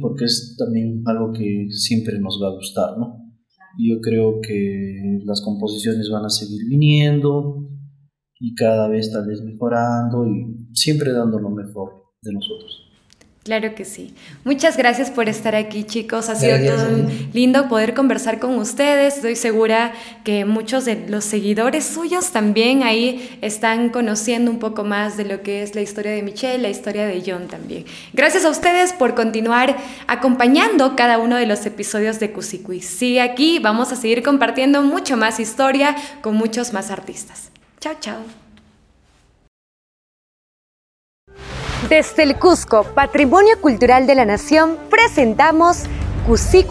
porque 0.00 0.24
es 0.24 0.56
también 0.58 1.02
algo 1.04 1.32
que 1.32 1.66
siempre 1.70 2.18
nos 2.18 2.40
va 2.42 2.48
a 2.48 2.54
gustar, 2.54 2.98
¿no? 2.98 3.26
Yo 3.78 4.00
creo 4.00 4.40
que 4.40 5.20
las 5.24 5.42
composiciones 5.42 6.08
van 6.10 6.24
a 6.24 6.30
seguir 6.30 6.62
viniendo 6.68 7.68
y 8.40 8.54
cada 8.54 8.88
vez 8.88 9.12
tal 9.12 9.26
vez 9.26 9.42
mejorando 9.42 10.26
y 10.26 10.68
siempre 10.72 11.12
dando 11.12 11.38
lo 11.38 11.50
mejor 11.50 12.04
de 12.22 12.32
nosotros. 12.32 12.85
Claro 13.46 13.76
que 13.76 13.84
sí. 13.84 14.12
Muchas 14.42 14.76
gracias 14.76 15.08
por 15.08 15.28
estar 15.28 15.54
aquí, 15.54 15.84
chicos. 15.84 16.28
Ha 16.28 16.34
sido 16.34 16.58
todo 16.58 16.88
lindo 17.32 17.68
poder 17.68 17.94
conversar 17.94 18.40
con 18.40 18.58
ustedes. 18.58 19.14
Estoy 19.18 19.36
segura 19.36 19.92
que 20.24 20.44
muchos 20.44 20.84
de 20.84 21.06
los 21.08 21.24
seguidores 21.24 21.84
suyos 21.84 22.32
también 22.32 22.82
ahí 22.82 23.38
están 23.42 23.90
conociendo 23.90 24.50
un 24.50 24.58
poco 24.58 24.82
más 24.82 25.16
de 25.16 25.26
lo 25.26 25.44
que 25.44 25.62
es 25.62 25.76
la 25.76 25.80
historia 25.80 26.10
de 26.10 26.22
Michelle, 26.22 26.58
la 26.58 26.70
historia 26.70 27.06
de 27.06 27.22
John 27.24 27.46
también. 27.46 27.84
Gracias 28.12 28.44
a 28.44 28.50
ustedes 28.50 28.92
por 28.92 29.14
continuar 29.14 29.76
acompañando 30.08 30.96
cada 30.96 31.18
uno 31.18 31.36
de 31.36 31.46
los 31.46 31.64
episodios 31.66 32.18
de 32.18 32.32
Cusicuis. 32.32 32.84
Sigue 32.84 33.20
aquí, 33.20 33.60
vamos 33.60 33.92
a 33.92 33.94
seguir 33.94 34.24
compartiendo 34.24 34.82
mucho 34.82 35.16
más 35.16 35.38
historia 35.38 35.94
con 36.20 36.34
muchos 36.34 36.72
más 36.72 36.90
artistas. 36.90 37.52
Chao, 37.78 37.94
chao. 38.00 38.45
Desde 41.88 42.24
el 42.24 42.36
Cusco, 42.36 42.82
Patrimonio 42.82 43.60
Cultural 43.60 44.08
de 44.08 44.16
la 44.16 44.24
Nación, 44.24 44.76
presentamos 44.90 45.84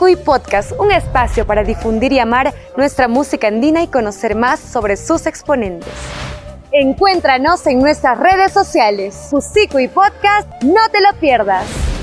y 0.09 0.15
Podcast, 0.17 0.73
un 0.77 0.91
espacio 0.91 1.47
para 1.47 1.63
difundir 1.63 2.11
y 2.11 2.19
amar 2.19 2.53
nuestra 2.75 3.07
música 3.07 3.47
andina 3.47 3.81
y 3.81 3.87
conocer 3.87 4.35
más 4.35 4.59
sobre 4.59 4.97
sus 4.97 5.25
exponentes. 5.25 5.87
Encuéntranos 6.73 7.65
en 7.65 7.79
nuestras 7.79 8.19
redes 8.19 8.51
sociales. 8.51 9.29
y 9.79 9.87
Podcast, 9.87 10.49
no 10.63 10.89
te 10.91 10.99
lo 10.99 11.17
pierdas. 11.21 11.94